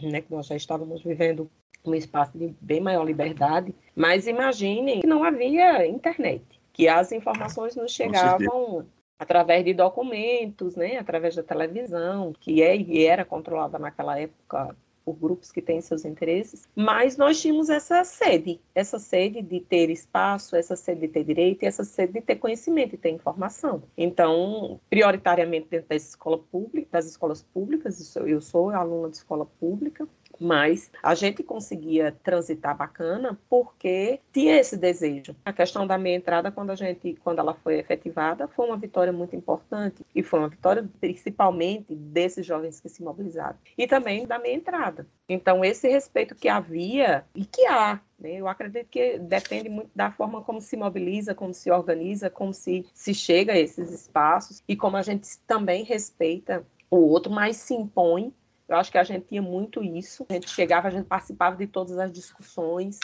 né, 0.00 0.20
que 0.20 0.30
nós 0.30 0.46
já 0.46 0.56
estávamos 0.56 1.02
vivendo 1.02 1.50
um 1.84 1.94
espaço 1.94 2.36
de 2.36 2.54
bem 2.60 2.80
maior 2.80 3.04
liberdade, 3.04 3.74
mas 3.94 4.26
imaginem 4.26 5.00
que 5.00 5.06
não 5.06 5.24
havia 5.24 5.86
internet, 5.86 6.44
que 6.72 6.88
as 6.88 7.10
informações 7.10 7.74
nos 7.74 7.92
chegavam 7.92 8.86
através 9.18 9.64
de 9.64 9.74
documentos, 9.74 10.76
né, 10.76 10.98
através 10.98 11.34
da 11.36 11.42
televisão, 11.42 12.32
que 12.38 12.62
é 12.62 12.76
e 12.76 13.04
era 13.04 13.24
controlada 13.24 13.78
naquela 13.78 14.18
época 14.18 14.76
por 15.04 15.14
grupos 15.14 15.50
que 15.50 15.62
têm 15.62 15.80
seus 15.80 16.04
interesses, 16.04 16.68
mas 16.74 17.16
nós 17.16 17.40
tínhamos 17.40 17.68
essa 17.68 18.04
sede, 18.04 18.60
essa 18.74 18.98
sede 18.98 19.42
de 19.42 19.60
ter 19.60 19.90
espaço, 19.90 20.56
essa 20.56 20.76
sede 20.76 21.02
de 21.02 21.08
ter 21.08 21.24
direito 21.24 21.62
e 21.62 21.66
essa 21.66 21.84
sede 21.84 22.14
de 22.14 22.20
ter 22.20 22.36
conhecimento 22.36 22.94
e 22.94 22.98
ter 22.98 23.10
informação. 23.10 23.82
Então, 23.96 24.80
prioritariamente 24.88 25.68
dentro 25.70 25.88
da 25.88 25.96
escola 25.96 26.38
pública, 26.38 26.88
das 26.92 27.06
escolas 27.06 27.42
públicas, 27.42 28.16
eu 28.16 28.40
sou 28.40 28.70
aluna 28.70 29.10
de 29.10 29.16
escola 29.16 29.46
pública, 29.58 30.08
mas 30.40 30.90
a 31.02 31.14
gente 31.14 31.42
conseguia 31.42 32.16
transitar 32.22 32.76
bacana 32.76 33.38
porque 33.48 34.20
tinha 34.32 34.58
esse 34.58 34.76
desejo. 34.76 35.34
A 35.44 35.52
questão 35.52 35.86
da 35.86 35.98
minha 35.98 36.16
entrada, 36.16 36.50
quando 36.50 36.70
a 36.70 36.74
gente, 36.74 37.16
quando 37.22 37.38
ela 37.38 37.54
foi 37.54 37.78
efetivada, 37.78 38.48
foi 38.48 38.66
uma 38.66 38.76
vitória 38.76 39.12
muito 39.12 39.36
importante 39.36 40.04
e 40.14 40.22
foi 40.22 40.40
uma 40.40 40.48
vitória 40.48 40.88
principalmente 41.00 41.94
desses 41.94 42.44
jovens 42.44 42.80
que 42.80 42.88
se 42.88 43.02
mobilizaram 43.02 43.56
e 43.76 43.86
também 43.86 44.26
da 44.26 44.38
minha 44.38 44.54
entrada. 44.54 45.06
Então 45.28 45.64
esse 45.64 45.88
respeito 45.88 46.34
que 46.34 46.48
havia 46.48 47.24
e 47.34 47.44
que 47.44 47.66
há 47.66 48.00
né, 48.18 48.36
eu 48.36 48.46
acredito 48.46 48.88
que 48.88 49.18
depende 49.18 49.68
muito 49.68 49.90
da 49.94 50.10
forma 50.12 50.42
como 50.42 50.60
se 50.60 50.76
mobiliza, 50.76 51.34
como 51.34 51.52
se 51.52 51.70
organiza, 51.70 52.30
como 52.30 52.54
se, 52.54 52.86
se 52.94 53.12
chega 53.12 53.52
a 53.52 53.58
esses 53.58 53.90
espaços 53.90 54.62
e 54.68 54.76
como 54.76 54.96
a 54.96 55.02
gente 55.02 55.38
também 55.46 55.82
respeita 55.82 56.64
o 56.88 56.96
outro, 56.96 57.32
mas 57.32 57.56
se 57.56 57.74
impõe 57.74 58.32
eu 58.68 58.76
acho 58.76 58.90
que 58.90 58.98
a 58.98 59.04
gente 59.04 59.26
tinha 59.26 59.42
muito 59.42 59.82
isso. 59.82 60.26
A 60.28 60.34
gente 60.34 60.48
chegava, 60.48 60.88
a 60.88 60.90
gente 60.90 61.06
participava 61.06 61.56
de 61.56 61.66
todas 61.66 61.98
as 61.98 62.12
discussões. 62.12 62.98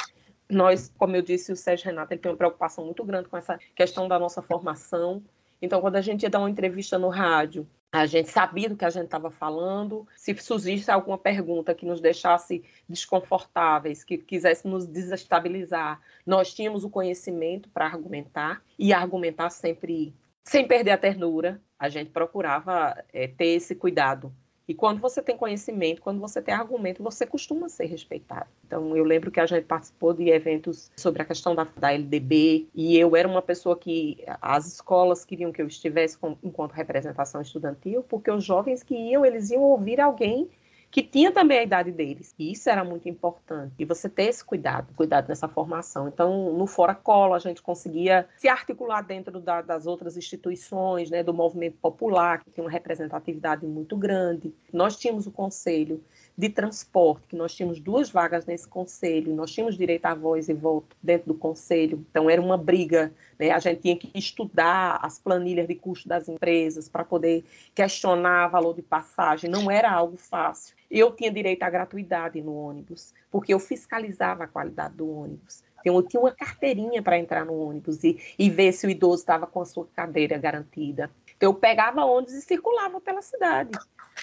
Nós, 0.48 0.92
como 0.96 1.14
eu 1.14 1.22
disse, 1.22 1.52
o 1.52 1.56
Sérgio 1.56 1.86
Renato 1.86 2.12
ele 2.12 2.20
tem 2.20 2.30
uma 2.30 2.38
preocupação 2.38 2.84
muito 2.84 3.04
grande 3.04 3.28
com 3.28 3.36
essa 3.36 3.58
questão 3.74 4.08
da 4.08 4.18
nossa 4.18 4.40
formação. 4.40 5.22
Então, 5.60 5.80
quando 5.80 5.96
a 5.96 6.00
gente 6.00 6.22
ia 6.22 6.30
dar 6.30 6.38
uma 6.38 6.50
entrevista 6.50 6.98
no 6.98 7.08
rádio, 7.08 7.68
a 7.90 8.06
gente 8.06 8.30
sabia 8.30 8.68
do 8.68 8.76
que 8.76 8.84
a 8.84 8.90
gente 8.90 9.06
estava 9.06 9.30
falando. 9.30 10.06
Se 10.16 10.34
surgisse 10.36 10.90
alguma 10.90 11.18
pergunta 11.18 11.74
que 11.74 11.86
nos 11.86 12.00
deixasse 12.00 12.62
desconfortáveis, 12.88 14.04
que 14.04 14.18
quisesse 14.18 14.68
nos 14.68 14.86
desestabilizar, 14.86 16.00
nós 16.24 16.54
tínhamos 16.54 16.84
o 16.84 16.90
conhecimento 16.90 17.68
para 17.70 17.86
argumentar 17.86 18.62
e 18.78 18.92
argumentar 18.92 19.50
sempre 19.50 20.14
sem 20.44 20.66
perder 20.66 20.92
a 20.92 20.98
ternura. 20.98 21.60
A 21.78 21.88
gente 21.88 22.10
procurava 22.10 22.96
é, 23.12 23.26
ter 23.26 23.48
esse 23.48 23.74
cuidado 23.74 24.32
e 24.68 24.74
quando 24.74 25.00
você 25.00 25.22
tem 25.22 25.34
conhecimento, 25.34 26.02
quando 26.02 26.20
você 26.20 26.42
tem 26.42 26.52
argumento, 26.52 27.02
você 27.02 27.24
costuma 27.24 27.70
ser 27.70 27.86
respeitado. 27.86 28.46
Então, 28.66 28.94
eu 28.94 29.02
lembro 29.02 29.30
que 29.30 29.40
a 29.40 29.46
gente 29.46 29.64
participou 29.64 30.12
de 30.12 30.28
eventos 30.28 30.90
sobre 30.94 31.22
a 31.22 31.24
questão 31.24 31.54
da, 31.54 31.66
da 31.74 31.90
LDB, 31.90 32.68
e 32.74 32.98
eu 32.98 33.16
era 33.16 33.26
uma 33.26 33.40
pessoa 33.40 33.74
que 33.74 34.22
as 34.42 34.66
escolas 34.66 35.24
queriam 35.24 35.50
que 35.50 35.62
eu 35.62 35.66
estivesse 35.66 36.18
com, 36.18 36.36
enquanto 36.42 36.72
representação 36.72 37.40
estudantil, 37.40 38.02
porque 38.02 38.30
os 38.30 38.44
jovens 38.44 38.82
que 38.82 38.94
iam, 38.94 39.24
eles 39.24 39.50
iam 39.50 39.62
ouvir 39.62 40.00
alguém 40.00 40.50
que 40.90 41.02
tinha 41.02 41.30
também 41.30 41.58
a 41.58 41.62
idade 41.62 41.92
deles. 41.92 42.34
E 42.38 42.52
isso 42.52 42.68
era 42.68 42.82
muito 42.82 43.08
importante. 43.08 43.74
E 43.78 43.84
você 43.84 44.08
ter 44.08 44.24
esse 44.24 44.44
cuidado, 44.44 44.92
cuidado 44.94 45.28
nessa 45.28 45.48
formação. 45.48 46.08
Então, 46.08 46.52
no 46.52 46.66
Fora 46.66 46.94
Cola, 46.94 47.36
a 47.36 47.38
gente 47.38 47.60
conseguia 47.60 48.26
se 48.36 48.48
articular 48.48 49.02
dentro 49.02 49.40
da, 49.40 49.60
das 49.60 49.86
outras 49.86 50.16
instituições, 50.16 51.10
né, 51.10 51.22
do 51.22 51.34
movimento 51.34 51.76
popular, 51.78 52.42
que 52.42 52.50
tinha 52.50 52.64
uma 52.64 52.70
representatividade 52.70 53.66
muito 53.66 53.96
grande. 53.96 54.54
Nós 54.72 54.96
tínhamos 54.96 55.26
o 55.26 55.30
conselho 55.30 56.02
de 56.38 56.48
transporte, 56.48 57.26
que 57.26 57.36
nós 57.36 57.52
tínhamos 57.52 57.80
duas 57.80 58.10
vagas 58.10 58.46
nesse 58.46 58.68
conselho, 58.68 59.34
nós 59.34 59.50
tínhamos 59.50 59.76
direito 59.76 60.06
à 60.06 60.14
voz 60.14 60.48
e 60.48 60.54
voto 60.54 60.96
dentro 61.02 61.32
do 61.32 61.34
conselho, 61.34 62.06
então 62.08 62.30
era 62.30 62.40
uma 62.40 62.56
briga, 62.56 63.12
né? 63.36 63.50
a 63.50 63.58
gente 63.58 63.80
tinha 63.80 63.96
que 63.96 64.08
estudar 64.14 65.00
as 65.02 65.18
planilhas 65.18 65.66
de 65.66 65.74
custo 65.74 66.08
das 66.08 66.28
empresas 66.28 66.88
para 66.88 67.04
poder 67.04 67.44
questionar 67.74 68.46
valor 68.46 68.72
de 68.72 68.82
passagem, 68.82 69.50
não 69.50 69.68
era 69.68 69.90
algo 69.90 70.16
fácil. 70.16 70.77
Eu 70.90 71.12
tinha 71.12 71.30
direito 71.30 71.62
à 71.62 71.70
gratuidade 71.70 72.40
no 72.40 72.54
ônibus, 72.54 73.14
porque 73.30 73.52
eu 73.52 73.58
fiscalizava 73.58 74.44
a 74.44 74.48
qualidade 74.48 74.94
do 74.94 75.08
ônibus. 75.08 75.62
Eu 75.84 76.02
tinha 76.02 76.20
uma 76.20 76.32
carteirinha 76.32 77.02
para 77.02 77.18
entrar 77.18 77.44
no 77.44 77.54
ônibus 77.54 78.02
e, 78.02 78.18
e 78.38 78.50
ver 78.50 78.72
se 78.72 78.86
o 78.86 78.90
idoso 78.90 79.22
estava 79.22 79.46
com 79.46 79.60
a 79.60 79.64
sua 79.64 79.86
cadeira 79.94 80.36
garantida. 80.36 81.10
Então, 81.36 81.50
eu 81.50 81.54
pegava 81.54 82.04
ônibus 82.04 82.34
e 82.34 82.42
circulava 82.42 83.00
pela 83.00 83.22
cidade 83.22 83.70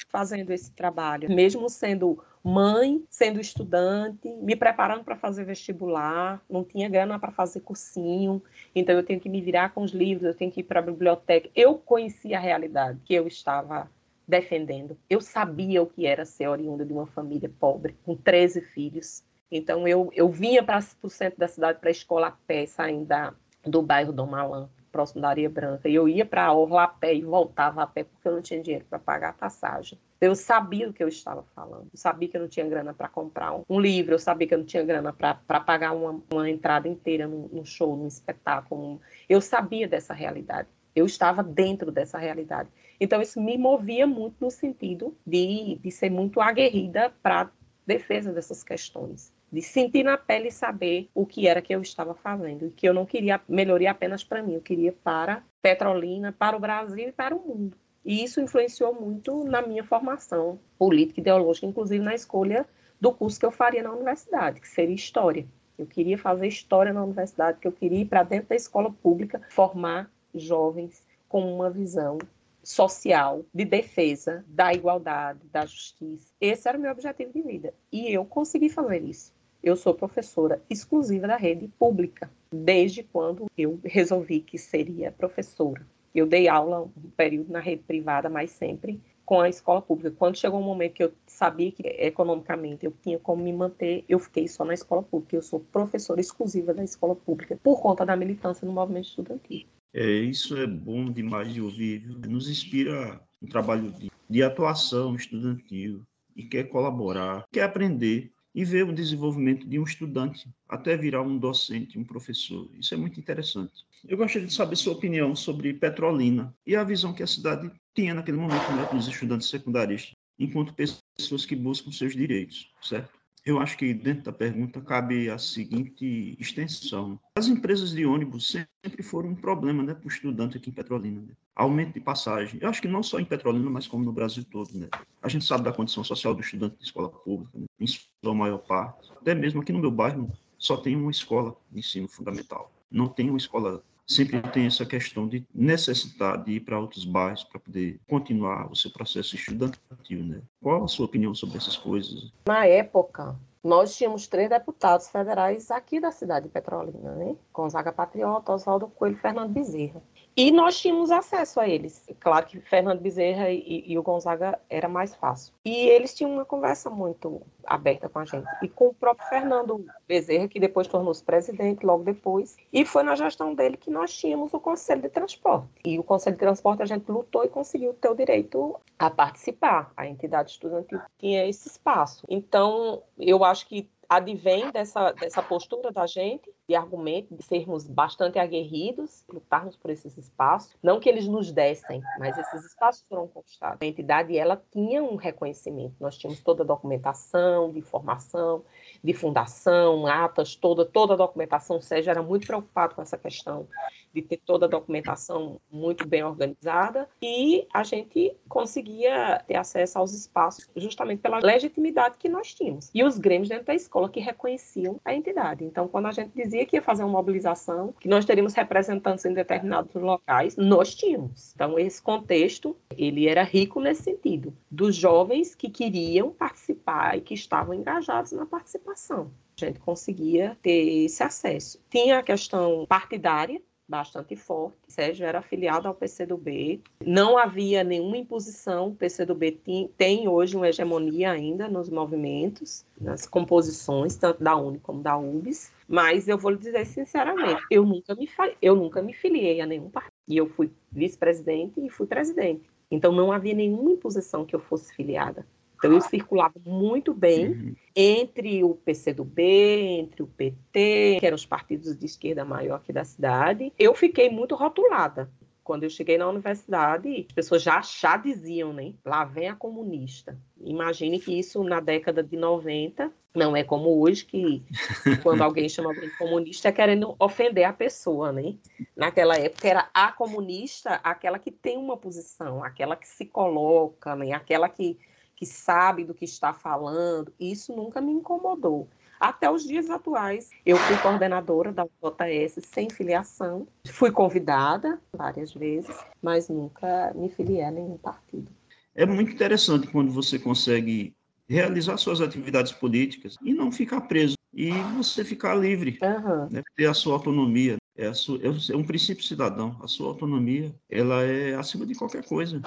fazendo 0.09 0.51
esse 0.51 0.71
trabalho, 0.71 1.29
mesmo 1.29 1.69
sendo 1.69 2.21
mãe, 2.43 3.03
sendo 3.09 3.39
estudante, 3.39 4.29
me 4.35 4.55
preparando 4.55 5.03
para 5.03 5.15
fazer 5.15 5.43
vestibular, 5.45 6.41
não 6.49 6.63
tinha 6.63 6.87
grana 6.87 7.17
para 7.17 7.31
fazer 7.31 7.61
cursinho, 7.61 8.41
então 8.75 8.95
eu 8.95 9.03
tenho 9.03 9.19
que 9.19 9.29
me 9.29 9.41
virar 9.41 9.73
com 9.73 9.81
os 9.81 9.91
livros, 9.91 10.27
eu 10.27 10.35
tenho 10.35 10.51
que 10.51 10.59
ir 10.59 10.63
para 10.63 10.79
a 10.79 10.83
biblioteca. 10.83 11.49
Eu 11.55 11.75
conhecia 11.75 12.37
a 12.37 12.41
realidade 12.41 12.99
que 13.03 13.13
eu 13.15 13.27
estava 13.27 13.89
defendendo. 14.27 14.97
Eu 15.09 15.21
sabia 15.21 15.81
o 15.81 15.87
que 15.87 16.05
era 16.05 16.25
ser 16.25 16.47
oriunda 16.47 16.85
de 16.85 16.93
uma 16.93 17.05
família 17.05 17.51
pobre, 17.59 17.95
com 18.03 18.15
13 18.15 18.61
filhos. 18.61 19.23
Então 19.51 19.87
eu, 19.87 20.09
eu 20.13 20.29
vinha 20.29 20.63
para 20.63 20.83
o 21.01 21.09
centro 21.09 21.39
da 21.39 21.47
cidade 21.47 21.79
para 21.79 21.89
a 21.89 21.91
escola 21.91 22.27
a 22.27 22.31
pé, 22.31 22.65
saindo 22.65 23.05
da, 23.05 23.33
do 23.63 23.81
bairro 23.81 24.11
Dom 24.11 24.27
Malan 24.27 24.69
próximo 24.95 25.21
da 25.21 25.27
Areia 25.27 25.49
Branca. 25.49 25.89
E 25.89 25.95
eu 25.95 26.07
ia 26.07 26.25
para 26.25 26.45
a 26.45 26.53
Orla 26.53 26.83
a 26.83 26.87
pé 26.87 27.13
e 27.13 27.21
voltava 27.21 27.83
a 27.83 27.87
pé 27.87 28.05
porque 28.05 28.25
eu 28.25 28.31
não 28.31 28.41
tinha 28.41 28.61
dinheiro 28.61 28.85
para 28.89 28.97
pagar 28.97 29.31
a 29.31 29.33
passagem. 29.33 29.99
Eu 30.21 30.33
sabia 30.33 30.89
o 30.89 30.93
que 30.93 31.03
eu 31.03 31.09
estava 31.09 31.43
falando. 31.53 31.89
Eu 31.91 31.97
sabia 31.97 32.29
que 32.29 32.37
eu 32.37 32.41
não 32.41 32.47
tinha 32.47 32.65
grana 32.65 32.93
para 32.93 33.09
comprar 33.09 33.53
um, 33.53 33.63
um, 33.69 33.77
livro, 33.77 34.13
eu 34.13 34.19
sabia 34.19 34.47
que 34.47 34.53
eu 34.53 34.59
não 34.59 34.65
tinha 34.65 34.83
grana 34.83 35.11
para 35.11 35.59
pagar 35.59 35.91
uma, 35.91 36.21
uma, 36.31 36.49
entrada 36.49 36.87
inteira 36.87 37.27
num, 37.27 37.49
num 37.51 37.65
show, 37.65 37.97
num 37.97 38.07
espetáculo. 38.07 39.01
Eu 39.27 39.41
sabia 39.41 39.85
dessa 39.85 40.13
realidade. 40.13 40.69
Eu 40.95 41.05
estava 41.05 41.43
dentro 41.43 41.91
dessa 41.91 42.17
realidade. 42.17 42.69
Então, 42.99 43.21
isso 43.21 43.41
me 43.41 43.57
movia 43.57 44.07
muito 44.07 44.35
no 44.39 44.51
sentido 44.51 45.15
de, 45.25 45.79
de 45.81 45.91
ser 45.91 46.09
muito 46.09 46.41
aguerrida 46.41 47.13
para 47.21 47.51
defesa 47.85 48.31
dessas 48.31 48.63
questões 48.63 49.33
de 49.55 49.61
sentir 49.61 50.03
na 50.03 50.17
pele 50.17 50.49
e 50.49 50.51
saber 50.51 51.09
o 51.13 51.25
que 51.25 51.47
era 51.47 51.61
que 51.61 51.73
eu 51.73 51.81
estava 51.81 52.13
fazendo, 52.13 52.65
e 52.65 52.71
que 52.71 52.87
eu 52.87 52.93
não 52.93 53.05
queria 53.05 53.39
melhoria 53.47 53.91
apenas 53.91 54.21
para 54.21 54.43
mim, 54.43 54.53
eu 54.53 54.61
queria 54.61 54.91
para 54.91 55.43
Petrolina, 55.61 56.35
para 56.37 56.57
o 56.57 56.59
Brasil 56.59 57.07
e 57.07 57.11
para 57.13 57.33
o 57.33 57.39
mundo. 57.39 57.77
E 58.03 58.21
isso 58.21 58.41
influenciou 58.41 58.93
muito 58.93 59.45
na 59.45 59.61
minha 59.61 59.83
formação 59.83 60.59
política 60.77 61.19
e 61.19 61.21
ideológica, 61.21 61.65
inclusive 61.65 62.03
na 62.03 62.13
escolha 62.13 62.67
do 62.99 63.13
curso 63.13 63.39
que 63.39 63.45
eu 63.45 63.51
faria 63.51 63.81
na 63.81 63.93
universidade, 63.93 64.59
que 64.59 64.67
seria 64.67 64.93
História. 64.93 65.47
Eu 65.77 65.85
queria 65.85 66.17
fazer 66.17 66.47
História 66.47 66.91
na 66.91 67.03
universidade, 67.03 67.59
que 67.59 67.67
eu 67.67 67.71
queria 67.71 68.01
ir 68.01 68.05
para 68.05 68.23
dentro 68.23 68.49
da 68.49 68.55
escola 68.55 68.91
pública, 68.91 69.41
formar 69.49 70.11
jovens 70.33 71.01
com 71.29 71.41
uma 71.55 71.69
visão 71.69 72.17
social 72.65 73.45
de 73.53 73.63
defesa 73.63 74.43
da 74.47 74.73
igualdade, 74.73 75.39
da 75.51 75.65
justiça. 75.65 76.33
Esse 76.41 76.67
era 76.67 76.77
o 76.77 76.81
meu 76.81 76.91
objetivo 76.91 77.31
de 77.31 77.41
vida. 77.41 77.73
E 77.91 78.11
eu 78.11 78.25
consegui 78.25 78.69
fazer 78.69 79.03
isso. 79.03 79.33
Eu 79.63 79.75
sou 79.75 79.93
professora 79.93 80.61
exclusiva 80.69 81.27
da 81.27 81.37
rede 81.37 81.67
pública, 81.79 82.29
desde 82.51 83.03
quando 83.03 83.49
eu 83.57 83.79
resolvi 83.83 84.39
que 84.39 84.57
seria 84.57 85.11
professora. 85.11 85.85
Eu 86.13 86.25
dei 86.25 86.47
aula 86.47 86.81
um 86.81 87.09
período 87.15 87.51
na 87.51 87.59
rede 87.59 87.83
privada, 87.83 88.29
mas 88.29 88.51
sempre 88.51 89.01
com 89.25 89.41
a 89.41 89.49
escola 89.49 89.81
pública. 89.81 90.15
Quando 90.17 90.37
chegou 90.37 90.59
um 90.59 90.63
momento 90.63 90.93
que 90.93 91.03
eu 91.03 91.11
sabia 91.25 91.71
que 91.71 91.81
economicamente 91.83 92.85
eu 92.85 92.93
tinha 93.01 93.19
como 93.19 93.43
me 93.43 93.51
manter, 93.51 94.05
eu 94.07 94.19
fiquei 94.19 94.47
só 94.47 94.63
na 94.63 94.73
escola 94.73 95.03
pública. 95.03 95.35
Eu 95.35 95.41
sou 95.41 95.59
professora 95.59 96.21
exclusiva 96.21 96.73
da 96.73 96.83
escola 96.83 97.15
pública 97.15 97.59
por 97.61 97.81
conta 97.81 98.05
da 98.05 98.15
militância 98.15 98.65
no 98.65 98.71
movimento 98.71 99.07
estudantil. 99.07 99.65
É, 99.97 100.05
isso 100.05 100.57
é 100.57 100.67
bom 100.67 101.09
demais 101.09 101.53
de 101.53 101.61
ouvir. 101.61 102.05
Nos 102.27 102.49
inspira 102.49 103.21
um 103.41 103.47
trabalho 103.47 103.93
de, 103.93 104.11
de 104.29 104.43
atuação 104.43 105.15
estudantil 105.15 106.05
e 106.35 106.43
quer 106.43 106.65
colaborar, 106.65 107.45
quer 107.49 107.63
aprender 107.63 108.29
e 108.53 108.65
ver 108.65 108.83
o 108.83 108.91
desenvolvimento 108.91 109.65
de 109.65 109.79
um 109.79 109.83
estudante 109.83 110.49
até 110.67 110.97
virar 110.97 111.21
um 111.21 111.37
docente, 111.37 111.97
um 111.97 112.03
professor. 112.03 112.69
Isso 112.77 112.93
é 112.93 112.97
muito 112.97 113.21
interessante. 113.21 113.85
Eu 114.05 114.17
gostaria 114.17 114.45
de 114.45 114.53
saber 114.53 114.75
sua 114.75 114.91
opinião 114.91 115.33
sobre 115.33 115.73
Petrolina 115.73 116.53
e 116.67 116.75
a 116.75 116.83
visão 116.83 117.13
que 117.13 117.23
a 117.23 117.27
cidade 117.27 117.71
tinha 117.93 118.13
naquele 118.13 118.37
momento 118.37 118.69
né, 118.73 118.85
dos 118.91 119.07
estudantes 119.07 119.47
secundaristas, 119.47 120.13
enquanto 120.37 120.73
pessoas 120.73 121.45
que 121.45 121.55
buscam 121.55 121.89
seus 121.93 122.13
direitos, 122.13 122.69
certo? 122.81 123.17
Eu 123.45 123.59
acho 123.59 123.77
que 123.77 123.93
dentro 123.93 124.23
da 124.23 124.31
pergunta 124.31 124.81
cabe 124.81 125.29
a 125.29 125.37
seguinte 125.37 126.35
extensão. 126.39 127.19
As 127.37 127.47
empresas 127.47 127.91
de 127.91 128.03
ônibus 128.03 128.49
sempre 128.49 129.03
foram 129.03 129.29
um 129.29 129.35
problema 129.35 129.83
né, 129.83 129.93
para 129.93 130.05
o 130.05 130.09
estudante 130.09 130.57
aqui 130.57 130.71
em 130.71 130.73
Petrolina. 130.73 131.21
Né? 131.21 131.33
Aumento 131.55 131.93
de 131.93 131.99
passagem. 131.99 132.59
Eu 132.59 132.67
acho 132.67 132.81
que 132.81 132.87
não 132.87 133.03
só 133.03 133.19
em 133.19 133.25
Petrolina, 133.25 133.69
mas 133.69 133.85
como 133.85 134.03
no 134.03 134.11
Brasil 134.11 134.43
todo. 134.43 134.75
Né? 134.75 134.89
A 135.21 135.29
gente 135.29 135.45
sabe 135.45 135.63
da 135.63 135.71
condição 135.71 136.03
social 136.03 136.33
do 136.33 136.41
estudante 136.41 136.77
de 136.77 136.85
escola 136.85 137.07
pública, 137.07 137.59
né? 137.59 137.65
em 137.79 137.85
sua 137.85 138.33
maior 138.33 138.57
parte. 138.57 139.11
Até 139.11 139.35
mesmo 139.35 139.61
aqui 139.61 139.71
no 139.71 139.79
meu 139.79 139.91
bairro 139.91 140.31
só 140.57 140.75
tem 140.75 140.95
uma 140.95 141.11
escola 141.11 141.55
de 141.71 141.79
ensino 141.79 142.07
fundamental. 142.07 142.71
Não 142.89 143.07
tem 143.07 143.29
uma 143.29 143.37
escola 143.37 143.83
sempre 144.07 144.41
tem 144.41 144.65
essa 144.65 144.85
questão 144.85 145.27
de 145.27 145.45
necessidade 145.53 146.45
de 146.45 146.51
ir 146.53 146.59
para 146.61 146.79
outros 146.79 147.05
bairros 147.05 147.43
para 147.43 147.59
poder 147.59 147.99
continuar 148.07 148.71
o 148.71 148.75
seu 148.75 148.91
processo 148.91 149.35
estudantil, 149.35 150.23
né? 150.23 150.41
Qual 150.61 150.83
a 150.83 150.87
sua 150.87 151.05
opinião 151.05 151.33
sobre 151.33 151.57
essas 151.57 151.77
coisas? 151.77 152.31
Na 152.47 152.65
época, 152.65 153.35
nós 153.65 153.97
tínhamos 153.97 154.27
três 154.27 154.47
deputados 154.47 155.09
federais 155.09 155.71
aqui 155.71 155.99
da 155.99 156.11
cidade 156.11 156.45
de 156.45 156.51
Petrolina, 156.51 157.15
né? 157.15 157.35
Gonzaga 157.51 157.91
Patriota, 157.91 158.53
Oswaldo 158.53 158.87
Coelho 158.87 159.15
e 159.15 159.19
Fernando 159.19 159.51
Bezerra. 159.51 160.03
E 160.37 160.51
nós 160.51 160.79
tínhamos 160.79 161.09
acesso 161.09 161.59
a 161.59 161.67
eles. 161.67 162.05
Claro 162.19 162.45
que 162.45 162.59
Fernando 162.59 162.99
Bezerra 162.99 163.49
e, 163.49 163.83
e, 163.87 163.97
o 163.97 164.03
Gonzaga 164.03 164.59
era 164.69 164.87
mais 164.87 165.15
fácil. 165.15 165.51
E 165.65 165.73
eles 165.87 166.13
tinham 166.13 166.31
uma 166.31 166.45
conversa 166.45 166.91
muito 166.91 167.41
aberta 167.65 168.09
com 168.09 168.19
a 168.19 168.25
gente. 168.25 168.47
E 168.61 168.67
com 168.67 168.87
o 168.87 168.93
próprio 168.93 169.27
Fernando 169.27 169.85
Bezerra, 170.07 170.47
que 170.47 170.59
depois 170.59 170.87
tornou-se 170.87 171.23
presidente 171.23 171.85
logo 171.85 172.03
depois. 172.03 172.55
E 172.71 172.85
foi 172.85 173.03
na 173.03 173.15
gestão 173.15 173.53
dele 173.53 173.77
que 173.77 173.91
nós 173.91 174.13
tínhamos 174.13 174.53
o 174.53 174.59
Conselho 174.59 175.01
de 175.01 175.09
Transporte. 175.09 175.67
E 175.85 175.99
o 175.99 176.03
Conselho 176.03 176.35
de 176.35 176.39
Transporte 176.39 176.83
a 176.83 176.85
gente 176.85 177.09
lutou 177.09 177.43
e 177.43 177.49
conseguiu 177.49 177.93
ter 177.93 178.09
o 178.09 178.15
direito 178.15 178.79
a 178.97 179.09
participar. 179.09 179.91
A 179.95 180.07
entidade 180.07 180.51
estudantil 180.51 180.99
tinha 181.17 181.47
esse 181.47 181.67
espaço. 181.67 182.25
Então, 182.29 183.01
eu 183.17 183.43
acho 183.43 183.67
que 183.67 183.89
advém 184.09 184.71
dessa, 184.71 185.11
dessa 185.11 185.41
postura 185.41 185.91
da 185.91 186.05
gente, 186.05 186.51
de 186.67 186.75
argumento, 186.75 187.35
de 187.35 187.43
sermos 187.43 187.87
bastante 187.87 188.39
aguerridos, 188.39 189.23
lutarmos 189.31 189.75
por 189.75 189.91
esses 189.91 190.17
espaços. 190.17 190.75
Não 190.81 190.99
que 190.99 191.09
eles 191.09 191.27
nos 191.27 191.51
dessem, 191.51 192.01
mas 192.19 192.37
esses 192.37 192.65
espaços 192.65 193.05
foram 193.07 193.27
conquistados. 193.27 193.77
A 193.81 193.85
entidade, 193.85 194.37
ela 194.37 194.61
tinha 194.71 195.03
um 195.03 195.15
reconhecimento. 195.15 195.95
Nós 195.99 196.17
tínhamos 196.17 196.41
toda 196.41 196.63
a 196.63 196.65
documentação 196.65 197.71
de 197.71 197.79
informação, 197.79 198.63
de 199.03 199.13
fundação, 199.13 200.07
atas, 200.07 200.55
toda, 200.55 200.85
toda 200.85 201.13
a 201.13 201.17
documentação. 201.17 201.77
O 201.77 201.81
Sérgio 201.81 202.11
era 202.11 202.23
muito 202.23 202.47
preocupado 202.47 202.95
com 202.95 203.01
essa 203.01 203.17
questão 203.17 203.67
de 204.15 204.21
ter 204.21 204.37
toda 204.37 204.65
a 204.65 204.69
documentação 204.69 205.59
muito 205.69 206.07
bem 206.07 206.23
organizada 206.23 207.07
e 207.21 207.67
a 207.73 207.83
gente 207.83 208.35
conseguia 208.47 209.43
ter 209.45 209.55
acesso 209.55 209.99
aos 209.99 210.13
espaços 210.13 210.69
justamente 210.75 211.19
pela 211.19 211.39
legitimidade 211.39 212.17
que 212.17 212.29
nós 212.29 212.53
tínhamos. 212.53 212.89
E 212.93 213.03
os 213.03 213.17
grêmios 213.17 213.49
dentro 213.49 213.65
da 213.65 213.75
escola 213.75 214.09
que 214.09 214.21
reconheciam 214.21 214.99
a 215.03 215.13
entidade. 215.13 215.65
Então, 215.65 215.87
quando 215.87 216.05
a 216.05 216.11
gente 216.11 216.31
dizia 216.33 216.65
que 216.65 216.77
ia 216.77 216.81
fazer 216.81 217.03
uma 217.03 217.11
mobilização, 217.11 217.93
que 217.99 218.07
nós 218.07 218.23
teríamos 218.23 218.53
representantes 218.53 219.25
em 219.25 219.33
determinados 219.33 219.93
locais, 219.93 220.55
nós 220.55 220.95
tínhamos. 220.95 221.53
Então, 221.53 221.77
esse 221.77 222.01
contexto, 222.01 222.75
ele 222.97 223.27
era 223.27 223.43
rico 223.43 223.81
nesse 223.81 224.03
sentido, 224.03 224.55
dos 224.71 224.95
jovens 224.95 225.53
que 225.53 225.69
queriam 225.69 226.31
participar 226.31 227.17
e 227.17 227.21
que 227.21 227.33
estavam 227.33 227.73
engajados 227.73 228.31
na 228.31 228.45
participação. 228.45 229.31
A 229.61 229.65
gente 229.65 229.79
conseguia 229.79 230.57
ter 230.61 231.05
esse 231.05 231.23
acesso. 231.23 231.81
Tinha 231.89 232.19
a 232.19 232.23
questão 232.23 232.85
partidária, 232.87 233.61
bastante 233.87 234.35
forte. 234.35 234.77
Sérgio 234.87 235.25
era 235.25 235.39
afiliado 235.39 235.87
ao 235.87 235.93
PCdoB. 235.93 236.81
Não 237.05 237.37
havia 237.37 237.83
nenhuma 237.83 238.17
imposição. 238.17 238.87
O 238.89 238.95
PCdoB 238.95 239.51
tem, 239.51 239.89
tem 239.97 240.27
hoje 240.27 240.55
uma 240.55 240.67
hegemonia 240.67 241.31
ainda 241.31 241.67
nos 241.67 241.89
movimentos, 241.89 242.85
nas 242.99 243.27
composições, 243.27 244.15
tanto 244.15 244.43
da 244.43 244.55
UNI 244.55 244.79
como 244.79 245.01
da 245.01 245.17
UBS. 245.17 245.71
Mas 245.87 246.27
eu 246.27 246.37
vou 246.37 246.51
lhe 246.51 246.57
dizer 246.57 246.85
sinceramente, 246.85 247.61
eu 247.69 247.85
nunca 247.85 248.15
me, 248.15 248.27
eu 248.61 248.75
nunca 248.75 249.01
me 249.01 249.13
filiei 249.13 249.61
a 249.61 249.65
nenhum 249.65 249.89
partido. 249.89 250.13
E 250.27 250.37
eu 250.37 250.47
fui 250.47 250.71
vice-presidente 250.91 251.79
e 251.79 251.89
fui 251.89 252.07
presidente. 252.07 252.63
Então 252.89 253.11
não 253.11 253.31
havia 253.31 253.53
nenhuma 253.53 253.91
imposição 253.91 254.45
que 254.45 254.55
eu 254.55 254.59
fosse 254.59 254.93
filiada. 254.95 255.45
Então, 255.85 255.93
eu 255.93 256.01
circulava 256.01 256.55
muito 256.65 257.13
bem 257.13 257.49
uhum. 257.49 257.75
entre 257.95 258.63
o 258.63 258.75
PCdoB, 258.75 259.41
entre 259.41 260.23
o 260.23 260.27
PT, 260.27 261.17
que 261.19 261.25
eram 261.25 261.35
os 261.35 261.45
partidos 261.45 261.95
de 261.95 262.05
esquerda 262.05 262.43
maior 262.43 262.75
aqui 262.75 262.91
da 262.91 263.03
cidade. 263.03 263.71
Eu 263.77 263.93
fiquei 263.93 264.29
muito 264.29 264.55
rotulada. 264.55 265.29
Quando 265.63 265.83
eu 265.83 265.89
cheguei 265.89 266.15
na 266.15 266.29
universidade, 266.29 267.25
as 267.27 267.33
pessoas 267.33 267.63
já, 267.63 267.81
já 267.81 268.17
diziam, 268.17 268.71
né? 268.71 268.93
Lá 269.03 269.25
vem 269.25 269.49
a 269.49 269.55
comunista. 269.55 270.37
Imagine 270.63 271.19
que 271.19 271.39
isso 271.39 271.63
na 271.63 271.79
década 271.79 272.21
de 272.21 272.37
90 272.37 273.11
não 273.35 273.55
é 273.55 273.63
como 273.63 273.99
hoje, 273.99 274.25
que 274.25 274.63
quando 275.23 275.41
alguém 275.41 275.67
chama 275.67 275.89
alguém 275.89 276.07
de 276.07 276.17
comunista 276.17 276.69
é 276.69 276.71
querendo 276.71 277.15
ofender 277.19 277.65
a 277.65 277.73
pessoa, 277.73 278.31
né? 278.31 278.55
Naquela 278.95 279.35
época 279.37 279.67
era 279.67 279.89
a 279.93 280.11
comunista 280.11 280.99
aquela 281.03 281.39
que 281.39 281.51
tem 281.51 281.77
uma 281.77 281.97
posição, 281.97 282.63
aquela 282.63 282.95
que 282.95 283.07
se 283.07 283.25
coloca, 283.25 284.15
né? 284.15 284.33
aquela 284.33 284.69
que 284.69 284.97
que 285.35 285.45
sabe 285.45 286.03
do 286.03 286.13
que 286.13 286.25
está 286.25 286.53
falando, 286.53 287.33
isso 287.39 287.75
nunca 287.75 287.99
me 287.99 288.11
incomodou. 288.11 288.87
Até 289.19 289.49
os 289.49 289.63
dias 289.63 289.89
atuais, 289.89 290.49
eu 290.65 290.77
fui 290.77 290.97
coordenadora 290.97 291.71
da 291.71 291.85
JS 291.85 292.59
sem 292.63 292.89
filiação, 292.89 293.67
fui 293.87 294.11
convidada 294.11 294.99
várias 295.13 295.53
vezes, 295.53 295.95
mas 296.21 296.49
nunca 296.49 297.13
me 297.15 297.29
filiei 297.29 297.63
a 297.63 297.71
nenhum 297.71 297.97
partido. 297.97 298.51
É 298.93 299.05
muito 299.05 299.31
interessante 299.31 299.87
quando 299.87 300.11
você 300.11 300.37
consegue 300.37 301.15
realizar 301.47 301.97
suas 301.97 302.21
atividades 302.21 302.71
políticas 302.71 303.37
e 303.41 303.53
não 303.53 303.71
ficar 303.71 304.01
preso, 304.01 304.35
e 304.53 304.71
você 304.97 305.23
ficar 305.23 305.55
livre, 305.55 305.99
uhum. 306.01 306.49
né? 306.49 306.63
ter 306.75 306.87
a 306.87 306.93
sua 306.93 307.13
autonomia. 307.13 307.77
É, 307.97 308.13
sua, 308.13 308.37
é, 308.43 308.75
um 308.75 308.83
princípio 308.83 309.23
cidadão. 309.23 309.77
A 309.81 309.87
sua 309.87 310.07
autonomia, 310.07 310.75
ela 310.89 311.23
é 311.23 311.55
acima 311.55 311.85
de 311.85 311.95
qualquer 311.95 312.25
coisa, 312.25 312.61